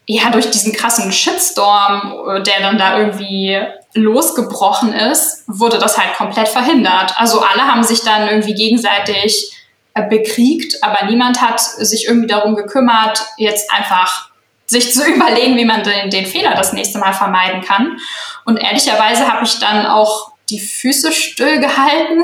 [0.06, 3.58] ja, durch diesen krassen Shitstorm, der dann da irgendwie
[3.94, 7.14] losgebrochen ist, wurde das halt komplett verhindert.
[7.18, 9.52] Also alle haben sich dann irgendwie gegenseitig
[9.94, 14.30] äh, bekriegt, aber niemand hat sich irgendwie darum gekümmert, jetzt einfach
[14.66, 17.98] sich zu überlegen, wie man den, den Fehler das nächste Mal vermeiden kann.
[18.46, 22.24] Und ehrlicherweise habe ich dann auch die Füße still gehalten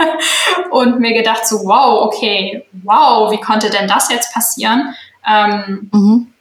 [0.70, 4.94] und mir gedacht so, wow, okay, wow, wie konnte denn das jetzt passieren?
[5.26, 6.32] Ähm, mhm.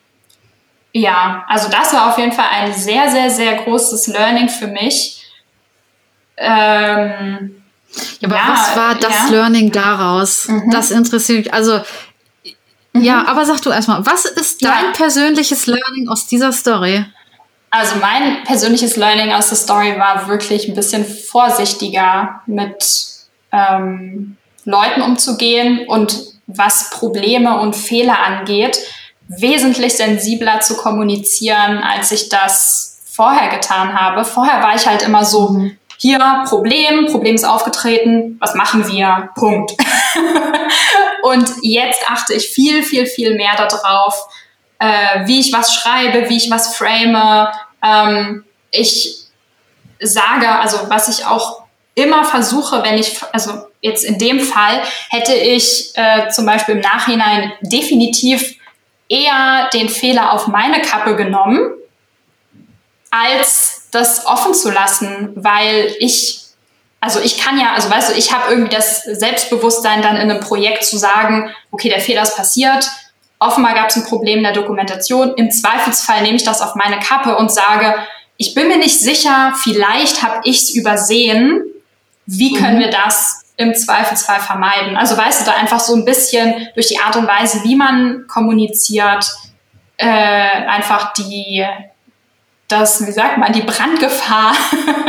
[0.97, 5.21] Ja, also das war auf jeden Fall ein sehr, sehr, sehr großes Learning für mich.
[6.35, 7.61] Ähm,
[8.19, 9.27] ja, aber ja, was war das ja.
[9.29, 10.47] Learning daraus?
[10.47, 10.71] Mhm.
[10.71, 11.53] Das interessiert mich.
[11.53, 11.81] Also,
[12.93, 13.03] mhm.
[13.03, 17.05] ja, aber sag du erstmal, was ist dein persönliches Learning aus dieser Story?
[17.69, 23.05] Also mein persönliches Learning aus der Story war wirklich ein bisschen vorsichtiger mit
[23.51, 24.35] ähm,
[24.65, 26.17] Leuten umzugehen und
[26.47, 28.79] was Probleme und Fehler angeht
[29.27, 34.23] wesentlich sensibler zu kommunizieren, als ich das vorher getan habe.
[34.23, 35.77] Vorher war ich halt immer so, mhm.
[35.97, 39.29] hier Problem, Problem ist aufgetreten, was machen wir?
[39.35, 39.73] Punkt.
[41.23, 44.27] und jetzt achte ich viel, viel, viel mehr darauf,
[44.79, 47.47] äh, wie ich was schreibe, wie ich was frame.
[47.83, 49.17] Ähm, ich
[49.99, 51.63] sage, also was ich auch
[51.95, 56.81] immer versuche, wenn ich, also jetzt in dem Fall hätte ich äh, zum Beispiel im
[56.81, 58.56] Nachhinein definitiv
[59.09, 61.71] eher den Fehler auf meine Kappe genommen,
[63.09, 66.41] als das offen zu lassen, weil ich,
[66.99, 70.41] also ich kann ja, also weißt du, ich habe irgendwie das Selbstbewusstsein dann in einem
[70.41, 72.89] Projekt zu sagen, okay, der Fehler ist passiert,
[73.39, 76.99] offenbar gab es ein Problem in der Dokumentation, im Zweifelsfall nehme ich das auf meine
[76.99, 77.95] Kappe und sage,
[78.37, 81.63] ich bin mir nicht sicher, vielleicht habe ich es übersehen,
[82.25, 82.81] wie können mhm.
[82.81, 84.95] wir das im Zweifelsfall vermeiden.
[84.95, 88.25] Also weißt du, da einfach so ein bisschen durch die Art und Weise, wie man
[88.27, 89.25] kommuniziert,
[89.97, 91.65] äh, einfach die,
[92.67, 94.53] das, wie sagt man, die Brandgefahr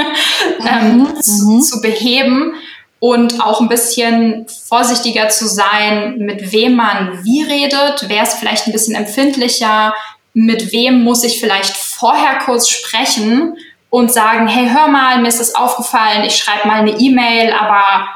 [0.67, 1.61] ähm, mhm, zu, mhm.
[1.61, 2.55] zu beheben
[3.01, 8.67] und auch ein bisschen vorsichtiger zu sein, mit wem man wie redet, wer ist vielleicht
[8.67, 9.93] ein bisschen empfindlicher,
[10.33, 13.57] mit wem muss ich vielleicht vorher kurz sprechen
[13.91, 18.09] und sagen, hey, hör mal, mir ist das aufgefallen, ich schreibe mal eine E-Mail, aber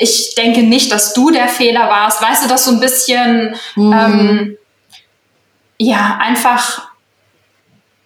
[0.00, 2.22] ich denke nicht, dass du der Fehler warst.
[2.22, 3.92] Weißt du, das so ein bisschen, mhm.
[3.92, 4.58] ähm,
[5.76, 6.88] ja, einfach,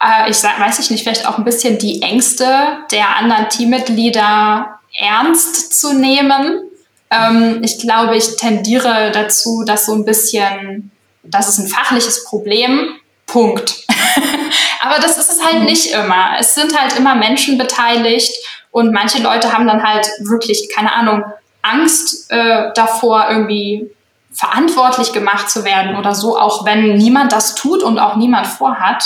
[0.03, 4.81] äh, ich sag, weiß ich nicht, vielleicht auch ein bisschen die Ängste der anderen Teammitglieder
[4.99, 6.63] ernst zu nehmen.
[7.11, 10.91] Ähm, ich glaube, ich tendiere dazu, dass so ein bisschen,
[11.23, 12.89] das ist ein fachliches Problem,
[13.27, 13.87] Punkt.
[14.83, 15.67] Aber das ist es halt mhm.
[15.67, 16.33] nicht immer.
[16.41, 18.33] Es sind halt immer Menschen beteiligt
[18.73, 21.23] und manche Leute haben dann halt wirklich, keine Ahnung,
[21.65, 23.91] Angst äh, davor, irgendwie
[24.33, 29.05] verantwortlich gemacht zu werden oder so, auch wenn niemand das tut und auch niemand vorhat.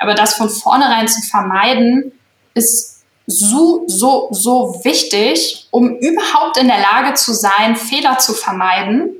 [0.00, 2.12] Aber das von vornherein zu vermeiden,
[2.54, 9.10] ist so, so, so wichtig, um überhaupt in der Lage zu sein, Fehler zu vermeiden.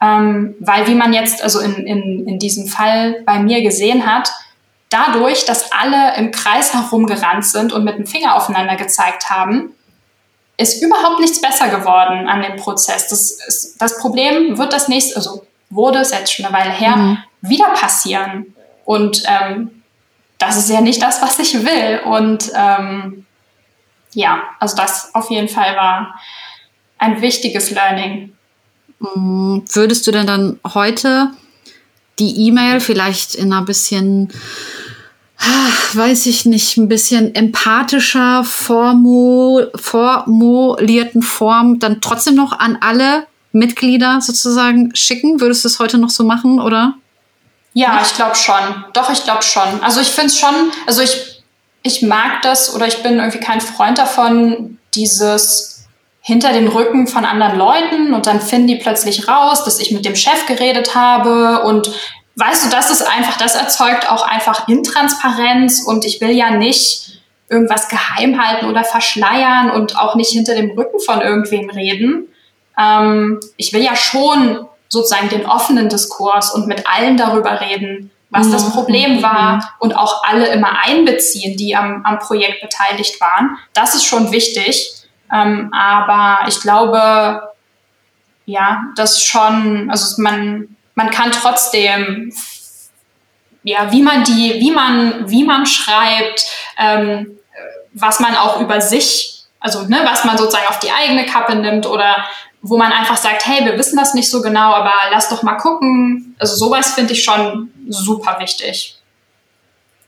[0.00, 4.30] Ähm, weil wie man jetzt also in, in, in diesem Fall bei mir gesehen hat,
[4.90, 9.72] dadurch, dass alle im Kreis herumgerannt sind und mit dem Finger aufeinander gezeigt haben,
[10.62, 13.08] ist überhaupt nichts besser geworden an dem Prozess.
[13.08, 17.18] Das, das Problem wird das nächste, also wurde es jetzt schon eine Weile her, mhm.
[17.40, 18.54] wieder passieren.
[18.84, 19.82] Und ähm,
[20.38, 22.00] das ist ja nicht das, was ich will.
[22.04, 23.26] Und ähm,
[24.14, 26.20] ja, also das auf jeden Fall war
[26.98, 28.32] ein wichtiges Learning.
[29.00, 29.64] Mhm.
[29.72, 31.30] Würdest du denn dann heute
[32.18, 34.32] die E-Mail vielleicht in einer bisschen
[35.94, 44.20] weiß ich nicht, ein bisschen empathischer formu formulierten Form dann trotzdem noch an alle Mitglieder
[44.20, 45.40] sozusagen schicken?
[45.40, 46.94] Würdest du es heute noch so machen, oder?
[47.74, 48.84] Ja, ich glaube schon.
[48.92, 49.82] Doch, ich glaube schon.
[49.82, 50.54] Also ich finde es schon,
[50.86, 51.42] also ich,
[51.82, 55.86] ich mag das oder ich bin irgendwie kein Freund davon, dieses
[56.20, 60.04] hinter den Rücken von anderen Leuten und dann finden die plötzlich raus, dass ich mit
[60.04, 61.90] dem Chef geredet habe und
[62.36, 67.20] weißt du, das ist einfach, das erzeugt auch einfach Intransparenz und ich will ja nicht
[67.48, 72.28] irgendwas geheim halten oder verschleiern und auch nicht hinter dem Rücken von irgendwem reden.
[72.78, 78.50] Ähm, ich will ja schon sozusagen den offenen Diskurs und mit allen darüber reden, was
[78.50, 78.72] das mhm.
[78.72, 79.62] Problem war mhm.
[79.80, 83.58] und auch alle immer einbeziehen, die am, am Projekt beteiligt waren.
[83.74, 84.94] Das ist schon wichtig.
[85.32, 87.42] Ähm, aber ich glaube,
[88.44, 92.32] ja, das schon, also man, man kann trotzdem
[93.64, 96.46] ja, wie man die, wie man, wie man schreibt,
[96.78, 97.38] ähm,
[97.92, 101.86] was man auch über sich, also ne, was man sozusagen auf die eigene Kappe nimmt
[101.86, 102.24] oder
[102.62, 105.56] wo man einfach sagt, hey, wir wissen das nicht so genau, aber lass doch mal
[105.56, 106.34] gucken.
[106.38, 108.96] Also sowas finde ich schon super wichtig.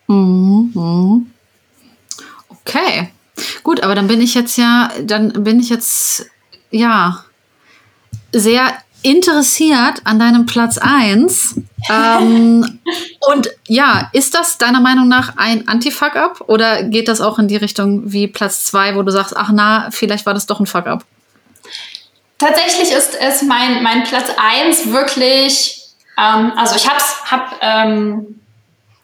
[0.07, 1.30] Mhm.
[2.49, 3.11] Okay,
[3.62, 6.26] gut, aber dann bin ich jetzt ja, dann bin ich jetzt
[6.70, 7.24] ja
[8.32, 8.72] sehr
[9.05, 11.61] interessiert an deinem Platz 1.
[11.90, 12.80] ähm,
[13.20, 17.57] und ja, ist das deiner Meinung nach ein Anti-Fuck-Up oder geht das auch in die
[17.57, 21.05] Richtung wie Platz 2, wo du sagst, ach na, vielleicht war das doch ein Fuck-Up?
[22.38, 25.82] Tatsächlich ist es mein, mein Platz 1 wirklich,
[26.18, 27.00] ähm, also ich habe
[27.30, 28.40] hab, ähm,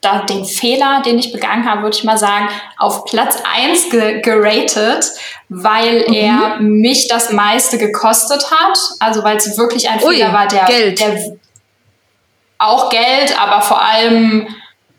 [0.00, 2.48] da den Fehler, den ich begangen habe, würde ich mal sagen,
[2.78, 5.10] auf Platz 1 ge geratet,
[5.48, 6.14] weil mhm.
[6.14, 8.78] er mich das meiste gekostet hat.
[8.98, 11.00] Also weil es wirklich ein Ui, Fehler war, der, Geld.
[11.00, 11.36] der
[12.58, 14.48] auch Geld, aber vor allem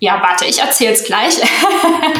[0.03, 1.37] ja, warte, ich erzähle es gleich.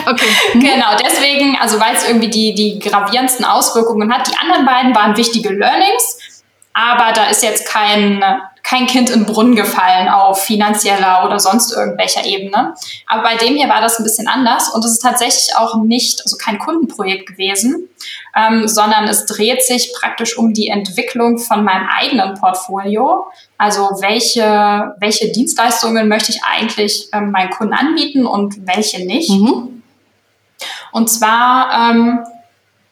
[0.04, 0.26] Okay.
[0.56, 0.60] Mhm.
[0.62, 4.28] Genau, deswegen, also weil es irgendwie die, die gravierendsten Auswirkungen hat.
[4.28, 8.24] Die anderen beiden waren wichtige Learnings, aber da ist jetzt kein
[8.64, 12.74] kein Kind in den Brunnen gefallen auf finanzieller oder sonst irgendwelcher Ebene.
[13.08, 16.22] Aber bei dem hier war das ein bisschen anders und es ist tatsächlich auch nicht,
[16.24, 17.90] also kein Kundenprojekt gewesen,
[18.36, 23.26] ähm, sondern es dreht sich praktisch um die Entwicklung von meinem eigenen Portfolio.
[23.58, 29.30] Also welche, welche Dienstleistungen möchte ich eigentlich ähm, meinen Kunden anbieten und welche nicht.
[29.30, 29.84] Mhm.
[30.92, 32.20] Und zwar ähm,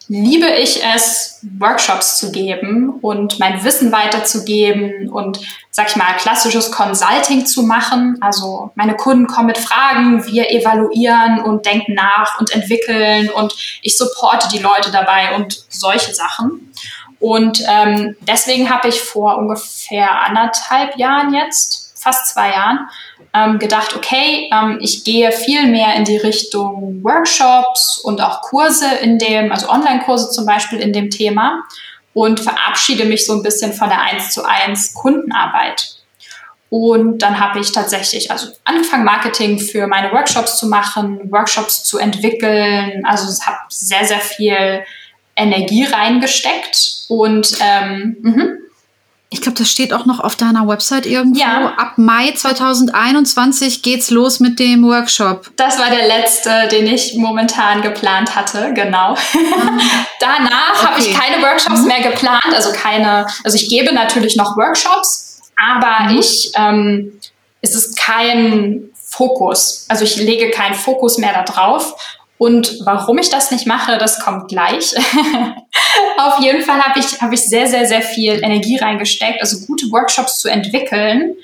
[0.10, 5.39] liebe ich es, Workshops zu geben und mein Wissen weiterzugeben und,
[5.70, 8.18] sag ich mal, klassisches Consulting zu machen.
[8.20, 13.53] Also meine Kunden kommen mit Fragen, wir evaluieren und denken nach und entwickeln und
[13.84, 16.74] ich supporte die Leute dabei und solche Sachen.
[17.20, 22.89] Und ähm, deswegen habe ich vor ungefähr anderthalb Jahren jetzt, fast zwei Jahren,
[23.34, 28.88] ähm, gedacht, okay, ähm, ich gehe viel mehr in die Richtung Workshops und auch Kurse
[29.02, 31.64] in dem, also Online-Kurse zum Beispiel in dem Thema
[32.14, 35.96] und verabschiede mich so ein bisschen von der 1 zu 1 Kundenarbeit.
[36.70, 41.98] Und dann habe ich tatsächlich also angefangen, Marketing für meine Workshops zu machen, Workshops zu
[41.98, 43.04] entwickeln.
[43.06, 44.84] Also es habe sehr, sehr viel
[45.36, 48.46] Energie reingesteckt und ähm, mh.
[49.32, 51.40] Ich glaube, das steht auch noch auf deiner Website irgendwo.
[51.40, 51.76] Ja.
[51.78, 55.52] Ab Mai 2021 geht's los mit dem Workshop.
[55.56, 59.14] Das war der letzte, den ich momentan geplant hatte, genau.
[59.14, 59.16] Ah.
[60.20, 60.86] Danach okay.
[60.88, 61.88] habe ich keine Workshops mhm.
[61.88, 66.20] mehr geplant, also keine, also ich gebe natürlich noch Workshops, aber mhm.
[66.20, 67.20] ich, ähm,
[67.62, 69.86] es ist kein Fokus.
[69.90, 71.96] Also ich lege keinen Fokus mehr da drauf.
[72.40, 74.96] Und warum ich das nicht mache, das kommt gleich.
[76.18, 79.42] Auf jeden Fall habe ich, hab ich sehr, sehr, sehr viel Energie reingesteckt.
[79.42, 81.36] Also gute Workshops zu entwickeln,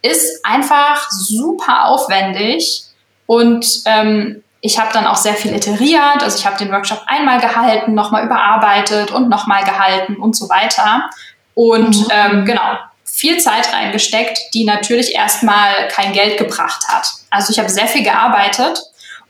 [0.00, 2.84] ist einfach super aufwendig.
[3.26, 6.22] Und ähm, ich habe dann auch sehr viel iteriert.
[6.22, 11.10] Also ich habe den Workshop einmal gehalten, nochmal überarbeitet und nochmal gehalten und so weiter.
[11.54, 12.06] Und mhm.
[12.12, 17.08] ähm, genau, viel Zeit reingesteckt, die natürlich erstmal kein Geld gebracht hat.
[17.30, 18.78] Also ich habe sehr viel gearbeitet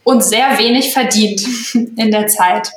[0.04, 1.42] und sehr wenig verdient
[1.74, 2.70] in der Zeit.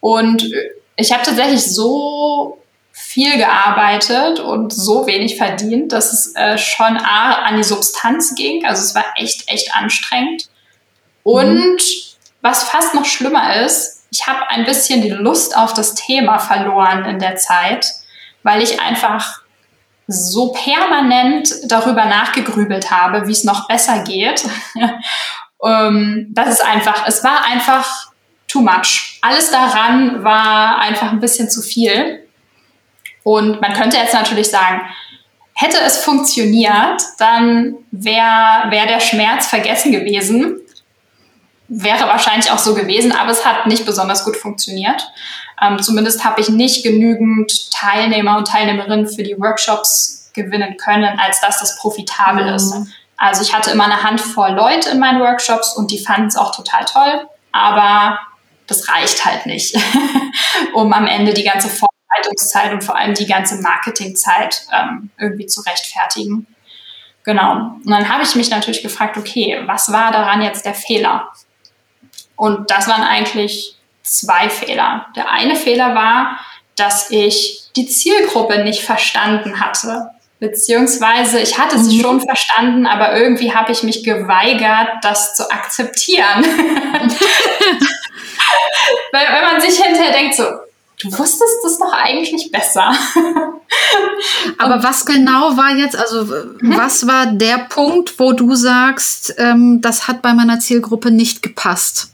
[0.00, 0.50] Und
[0.96, 2.58] ich habe tatsächlich so
[2.92, 8.64] viel gearbeitet und so wenig verdient, dass es äh, schon A, an die Substanz ging.
[8.64, 10.48] Also es war echt, echt anstrengend.
[11.22, 11.78] Und mhm.
[12.40, 17.04] was fast noch schlimmer ist, ich habe ein bisschen die Lust auf das Thema verloren
[17.04, 17.86] in der Zeit,
[18.44, 19.40] weil ich einfach
[20.06, 24.44] so permanent darüber nachgegrübelt habe, wie es noch besser geht.
[25.64, 28.12] ähm, das ist einfach, es war einfach
[28.48, 29.18] too much.
[29.22, 32.26] Alles daran war einfach ein bisschen zu viel.
[33.22, 34.82] Und man könnte jetzt natürlich sagen,
[35.54, 40.60] hätte es funktioniert, dann wäre wär der Schmerz vergessen gewesen.
[41.68, 45.10] Wäre wahrscheinlich auch so gewesen, aber es hat nicht besonders gut funktioniert.
[45.62, 51.40] Ähm, zumindest habe ich nicht genügend Teilnehmer und Teilnehmerinnen für die Workshops gewinnen können, als
[51.40, 52.54] dass das profitabel mhm.
[52.54, 52.74] ist.
[53.16, 56.54] Also ich hatte immer eine Handvoll Leute in meinen Workshops und die fanden es auch
[56.54, 58.18] total toll, aber
[58.66, 59.76] das reicht halt nicht,
[60.74, 65.60] um am Ende die ganze Vorbereitungszeit und vor allem die ganze Marketingzeit ähm, irgendwie zu
[65.60, 66.46] rechtfertigen.
[67.24, 67.76] Genau.
[67.84, 71.28] Und dann habe ich mich natürlich gefragt, okay, was war daran jetzt der Fehler?
[72.36, 75.06] Und das waren eigentlich zwei Fehler.
[75.16, 76.38] Der eine Fehler war,
[76.76, 80.10] dass ich die Zielgruppe nicht verstanden hatte.
[80.40, 82.02] Beziehungsweise ich hatte sie mhm.
[82.02, 86.44] schon verstanden, aber irgendwie habe ich mich geweigert, das zu akzeptieren.
[89.12, 90.44] Weil wenn man sich hinterher denkt, so,
[91.02, 92.92] du wusstest das doch eigentlich besser.
[94.58, 96.76] aber was genau war jetzt, also mhm.
[96.76, 102.13] was war der Punkt, wo du sagst, ähm, das hat bei meiner Zielgruppe nicht gepasst?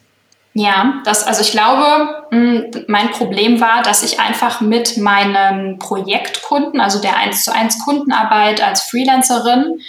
[0.53, 6.81] Ja, das, also ich glaube, mm, mein Problem war, dass ich einfach mit meinen Projektkunden,
[6.81, 9.81] also der 1 zu 1 Kundenarbeit als Freelancerin,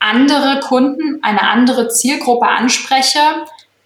[0.00, 3.20] andere Kunden, eine andere Zielgruppe anspreche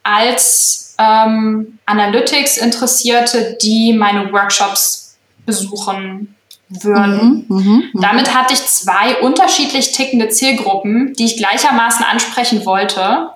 [0.02, 6.36] als ähm, Analytics-Interessierte, die meine Workshops besuchen
[6.68, 7.46] würden.
[7.48, 7.82] Mhm, mh, mh.
[7.94, 13.30] Damit hatte ich zwei unterschiedlich tickende Zielgruppen, die ich gleichermaßen ansprechen wollte.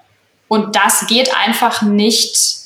[0.47, 2.58] Und das geht einfach nicht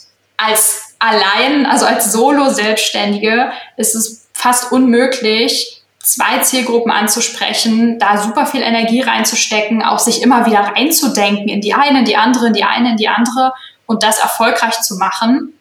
[0.45, 8.63] als allein, also als Solo-Selbstständige ist es fast unmöglich, zwei Zielgruppen anzusprechen, da super viel
[8.63, 12.65] Energie reinzustecken, auch sich immer wieder reinzudenken in die eine, in die andere, in die
[12.65, 13.53] eine, in die andere
[13.87, 15.53] und das erfolgreich zu machen.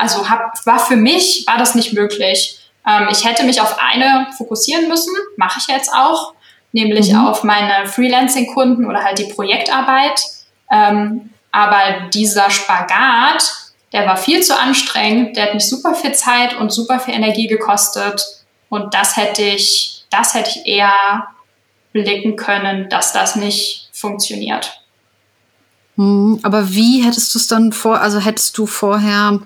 [0.00, 2.58] Also hab, war für mich, war das nicht möglich.
[2.86, 6.34] Ähm, ich hätte mich auf eine fokussieren müssen, mache ich jetzt auch,
[6.72, 7.26] nämlich mhm.
[7.26, 10.20] auf meine Freelancing-Kunden oder halt die Projektarbeit.
[10.70, 16.56] Ähm, aber dieser Spagat, der war viel zu anstrengend, der hat mich super viel Zeit
[16.56, 18.24] und super viel Energie gekostet.
[18.68, 21.28] Und das hätte ich, das hätte ich eher
[21.92, 24.82] blicken können, dass das nicht funktioniert.
[25.96, 29.40] Hm, aber wie hättest du es dann vor, also hättest du vorher,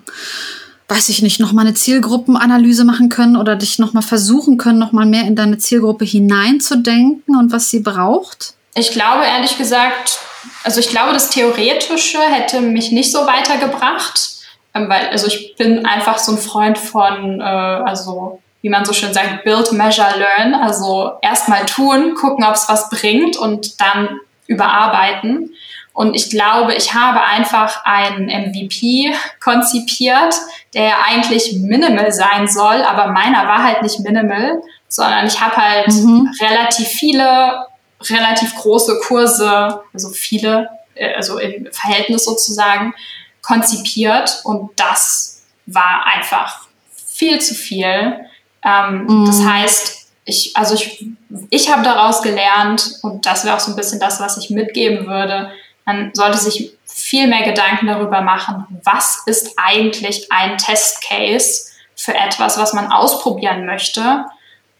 [0.89, 5.23] weiß ich nicht, nochmal eine Zielgruppenanalyse machen können oder dich nochmal versuchen können, nochmal mehr
[5.23, 8.53] in deine Zielgruppe hineinzudenken und was sie braucht?
[8.75, 10.19] Ich glaube ehrlich gesagt,
[10.63, 14.32] also ich glaube, das Theoretische hätte mich nicht so weitergebracht.
[14.75, 18.93] Ähm, weil, also ich bin einfach so ein Freund von, äh, also wie man so
[18.93, 20.55] schön sagt, build, measure, learn.
[20.55, 25.53] Also erstmal tun, gucken, ob es was bringt und dann überarbeiten.
[25.93, 30.33] Und ich glaube, ich habe einfach einen MVP konzipiert,
[30.73, 35.55] der ja eigentlich minimal sein soll, aber meiner war halt nicht minimal, sondern ich habe
[35.55, 36.31] halt mhm.
[36.41, 37.67] relativ viele,
[38.09, 42.95] relativ große Kurse, also viele, äh, also im Verhältnis sozusagen,
[43.43, 46.61] konzipiert und das war einfach
[46.95, 48.19] viel zu viel.
[48.63, 49.25] Ähm, mm.
[49.25, 51.05] Das heißt, ich, also ich,
[51.49, 55.05] ich habe daraus gelernt und das wäre auch so ein bisschen das, was ich mitgeben
[55.05, 55.51] würde.
[55.85, 62.57] Man sollte sich viel mehr Gedanken darüber machen, was ist eigentlich ein Testcase für etwas,
[62.57, 64.25] was man ausprobieren möchte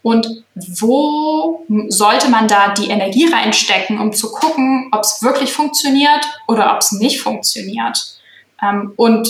[0.02, 6.26] und wo sollte man da die Energie reinstecken, um zu gucken, ob es wirklich funktioniert
[6.46, 8.18] oder ob es nicht funktioniert.
[8.62, 9.28] Ähm, und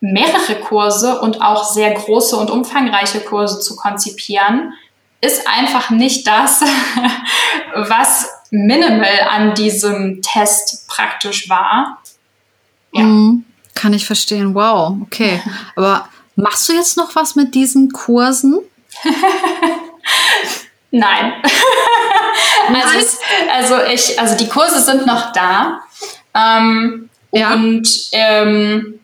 [0.00, 4.72] mehrere Kurse und auch sehr große und umfangreiche Kurse zu konzipieren,
[5.20, 6.62] ist einfach nicht das,
[7.74, 11.98] was minimal an diesem Test praktisch war.
[12.92, 13.02] Ja.
[13.02, 13.44] Mhm,
[13.74, 14.54] kann ich verstehen.
[14.54, 15.42] Wow, okay.
[15.76, 18.60] Aber machst du jetzt noch was mit diesen Kursen?
[20.90, 21.34] Nein.
[22.72, 23.18] also,
[23.52, 25.82] also, ich, also die Kurse sind noch da.
[26.34, 27.54] Ähm, ja.
[27.54, 29.00] Und ähm,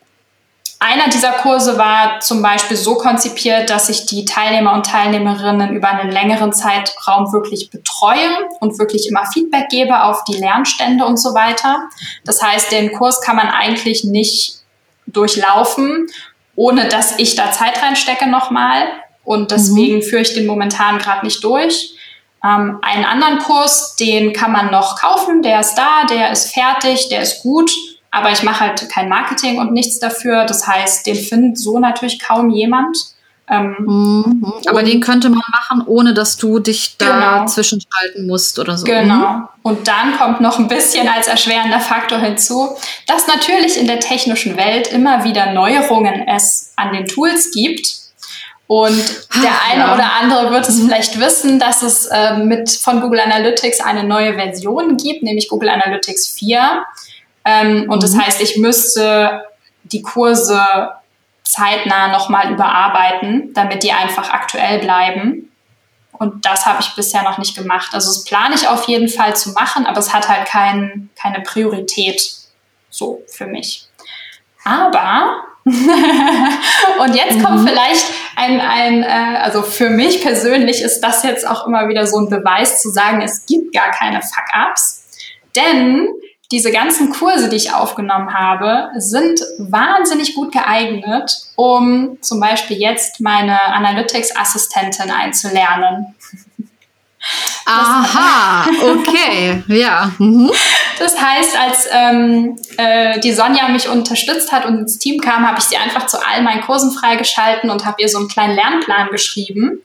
[0.79, 5.89] einer dieser Kurse war zum Beispiel so konzipiert, dass ich die Teilnehmer und Teilnehmerinnen über
[5.89, 11.35] einen längeren Zeitraum wirklich betreue und wirklich immer Feedback gebe auf die Lernstände und so
[11.35, 11.89] weiter.
[12.25, 14.59] Das heißt, den Kurs kann man eigentlich nicht
[15.07, 16.09] durchlaufen,
[16.57, 18.87] ohne dass ich da Zeit reinstecke nochmal.
[19.25, 20.03] Und deswegen mhm.
[20.03, 21.95] führe ich den momentan gerade nicht durch.
[22.45, 27.09] Ähm, einen anderen Kurs, den kann man noch kaufen, der ist da, der ist fertig,
[27.09, 27.71] der ist gut
[28.11, 30.45] aber ich mache halt kein Marketing und nichts dafür.
[30.45, 32.97] Das heißt, den findet so natürlich kaum jemand.
[33.49, 34.53] Ähm, mhm.
[34.67, 37.47] Aber den könnte man machen, ohne dass du dich da genau.
[37.47, 38.85] zwischenschalten musst oder so.
[38.85, 39.31] Genau.
[39.31, 39.49] Mhm.
[39.63, 42.71] Und dann kommt noch ein bisschen als erschwerender Faktor hinzu,
[43.07, 48.07] dass natürlich in der technischen Welt immer wieder Neuerungen es an den Tools gibt.
[48.69, 48.99] Und
[49.41, 49.95] der eine ja.
[49.95, 54.35] oder andere wird es vielleicht wissen, dass es äh, mit von Google Analytics eine neue
[54.35, 56.85] Version gibt, nämlich Google Analytics 4.
[57.47, 58.27] Ähm, und das mhm.
[58.27, 59.45] heißt, ich müsste
[59.85, 60.61] die Kurse
[61.45, 65.51] zeitnah nochmal überarbeiten, damit die einfach aktuell bleiben.
[66.13, 67.91] Und das habe ich bisher noch nicht gemacht.
[67.93, 71.41] Also das plane ich auf jeden Fall zu machen, aber es hat halt kein, keine
[71.41, 72.21] Priorität
[72.91, 73.87] so für mich.
[74.65, 77.69] Aber, und jetzt kommt mhm.
[77.69, 82.19] vielleicht ein, ein äh, also für mich persönlich ist das jetzt auch immer wieder so
[82.19, 85.05] ein Beweis zu sagen, es gibt gar keine Fuck-Ups.
[85.55, 86.09] Denn
[86.53, 93.21] diese ganzen Kurse, die ich aufgenommen habe, sind wahnsinnig gut geeignet, um zum Beispiel jetzt
[93.21, 96.15] meine Analytics-Assistentin einzulernen.
[97.67, 100.13] Aha, okay, ja.
[100.19, 100.53] Mhm.
[101.01, 105.59] Das heißt, als ähm, äh, die Sonja mich unterstützt hat und ins Team kam, habe
[105.59, 109.09] ich sie einfach zu all meinen Kursen freigeschalten und habe ihr so einen kleinen Lernplan
[109.11, 109.83] geschrieben.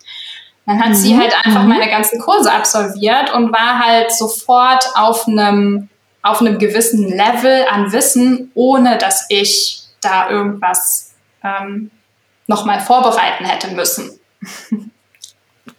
[0.67, 0.95] Dann hat mhm.
[0.95, 1.69] sie halt einfach mhm.
[1.69, 5.89] meine ganzen Kurse absolviert und war halt sofort auf einem
[6.21, 11.11] auf einem gewissen Level an Wissen, ohne dass ich da irgendwas
[11.43, 11.91] ähm,
[12.47, 14.19] nochmal vorbereiten hätte müssen.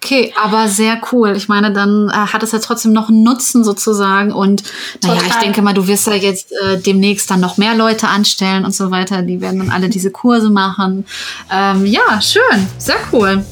[0.04, 1.36] Okay, aber sehr cool.
[1.36, 4.32] Ich meine, dann äh, hat es ja trotzdem noch einen Nutzen sozusagen.
[4.32, 4.64] Und
[5.02, 5.28] naja, Total.
[5.28, 8.74] ich denke mal, du wirst ja jetzt äh, demnächst dann noch mehr Leute anstellen und
[8.74, 9.22] so weiter.
[9.22, 11.04] Die werden dann alle diese Kurse machen.
[11.52, 13.44] Ähm, ja, schön, sehr cool.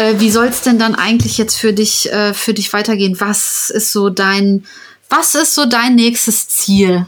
[0.00, 3.20] Äh, wie soll es denn dann eigentlich jetzt für dich, äh, für dich weitergehen?
[3.20, 4.64] Was ist so dein,
[5.10, 7.04] was ist so dein nächstes Ziel?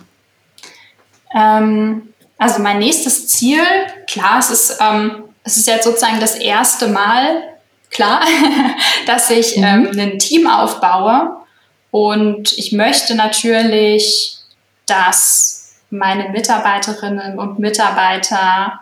[1.35, 3.63] Ähm, also mein nächstes Ziel,
[4.07, 7.43] klar, es ist, ähm, es ist jetzt sozusagen das erste Mal,
[7.91, 8.21] klar,
[9.07, 9.65] dass ich mhm.
[9.65, 11.37] ähm, ein Team aufbaue.
[11.91, 14.37] Und ich möchte natürlich,
[14.85, 18.81] dass meine Mitarbeiterinnen und Mitarbeiter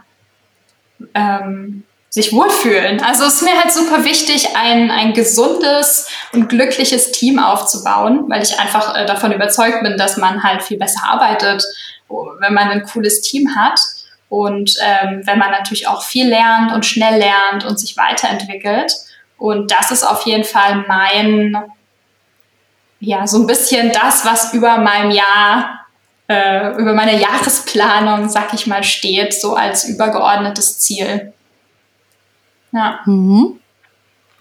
[1.14, 3.00] ähm, sich wohlfühlen.
[3.02, 8.42] Also es ist mir halt super wichtig, ein, ein gesundes und glückliches Team aufzubauen, weil
[8.42, 11.64] ich einfach äh, davon überzeugt bin, dass man halt viel besser arbeitet,
[12.08, 13.78] wenn man ein cooles Team hat.
[14.28, 18.92] Und ähm, wenn man natürlich auch viel lernt und schnell lernt und sich weiterentwickelt.
[19.38, 21.56] Und das ist auf jeden Fall mein,
[22.98, 25.86] ja, so ein bisschen das, was über meinem Jahr,
[26.28, 31.32] äh, über meine Jahresplanung, sag ich mal, steht, so als übergeordnetes Ziel.
[32.72, 33.00] Ja.
[33.06, 33.58] Mhm.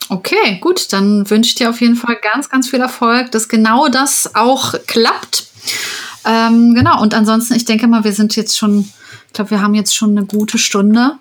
[0.10, 3.90] Okay, gut, dann wünsche ich dir auf jeden Fall ganz, ganz viel Erfolg, dass genau
[3.90, 5.48] das auch klappt.
[6.26, 8.92] Ähm, genau, und ansonsten, ich denke mal, wir sind jetzt schon,
[9.28, 11.14] ich glaube, wir haben jetzt schon eine gute Stunde,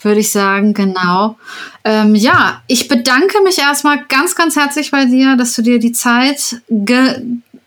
[0.00, 1.38] würde ich sagen, genau.
[1.84, 5.92] Ähm, ja, ich bedanke mich erstmal ganz, ganz herzlich bei dir, dass du dir die
[5.92, 7.22] Zeit ge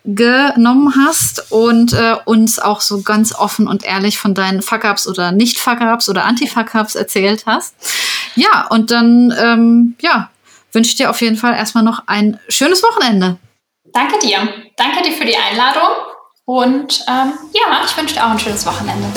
[0.10, 5.34] genommen hast und äh, uns auch so ganz offen und ehrlich von deinen Fuck-Ups oder
[5.34, 7.76] Nicht-Fuck-Ups oder Anti-Fuck-Ups erzählt hast.
[8.38, 10.30] Ja, und dann ähm, ja,
[10.72, 13.38] wünsche ich dir auf jeden Fall erstmal noch ein schönes Wochenende.
[13.94, 14.38] Danke dir.
[14.76, 15.90] Danke dir für die Einladung
[16.46, 19.08] und ähm, ja, ich wünsche dir auch ein schönes Wochenende.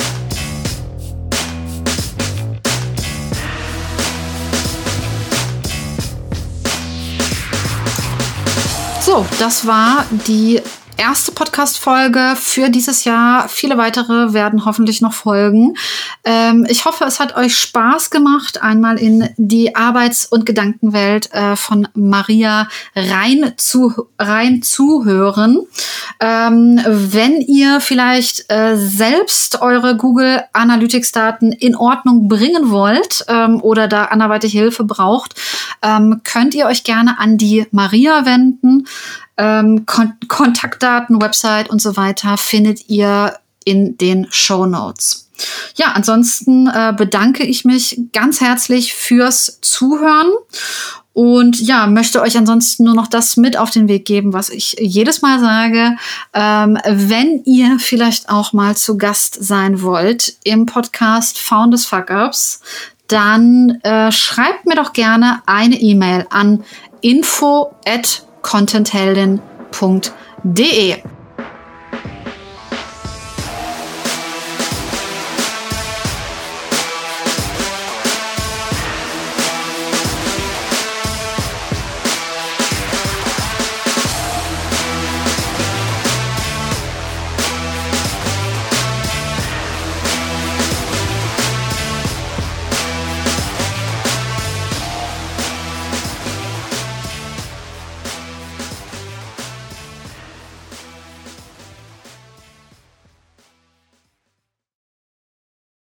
[9.03, 10.63] So, das war die
[11.01, 13.49] erste Podcast-Folge für dieses Jahr.
[13.49, 15.75] Viele weitere werden hoffentlich noch folgen.
[16.25, 21.57] Ähm, ich hoffe, es hat euch Spaß gemacht, einmal in die Arbeits- und Gedankenwelt äh,
[21.57, 25.61] von Maria rein zu rein zuhören.
[26.21, 33.89] Ähm, wenn ihr vielleicht äh, selbst eure Google Analytics-Daten in Ordnung bringen wollt ähm, oder
[33.89, 35.35] da anderweitig Hilfe braucht,
[35.81, 38.85] ähm, könnt ihr euch gerne an die Maria wenden.
[39.41, 45.29] Ähm, Kon Kontaktdaten, Website und so weiter findet ihr in den Show Notes.
[45.77, 50.29] Ja, ansonsten äh, bedanke ich mich ganz herzlich fürs Zuhören
[51.15, 54.77] und ja, möchte euch ansonsten nur noch das mit auf den Weg geben, was ich
[54.79, 55.97] jedes Mal sage.
[56.35, 62.11] Ähm, wenn ihr vielleicht auch mal zu Gast sein wollt im Podcast Found as Fuck
[62.11, 62.61] Ups,
[63.09, 66.63] dann äh, schreibt mir doch gerne eine E-Mail an
[67.01, 71.03] info at contentheldin.de.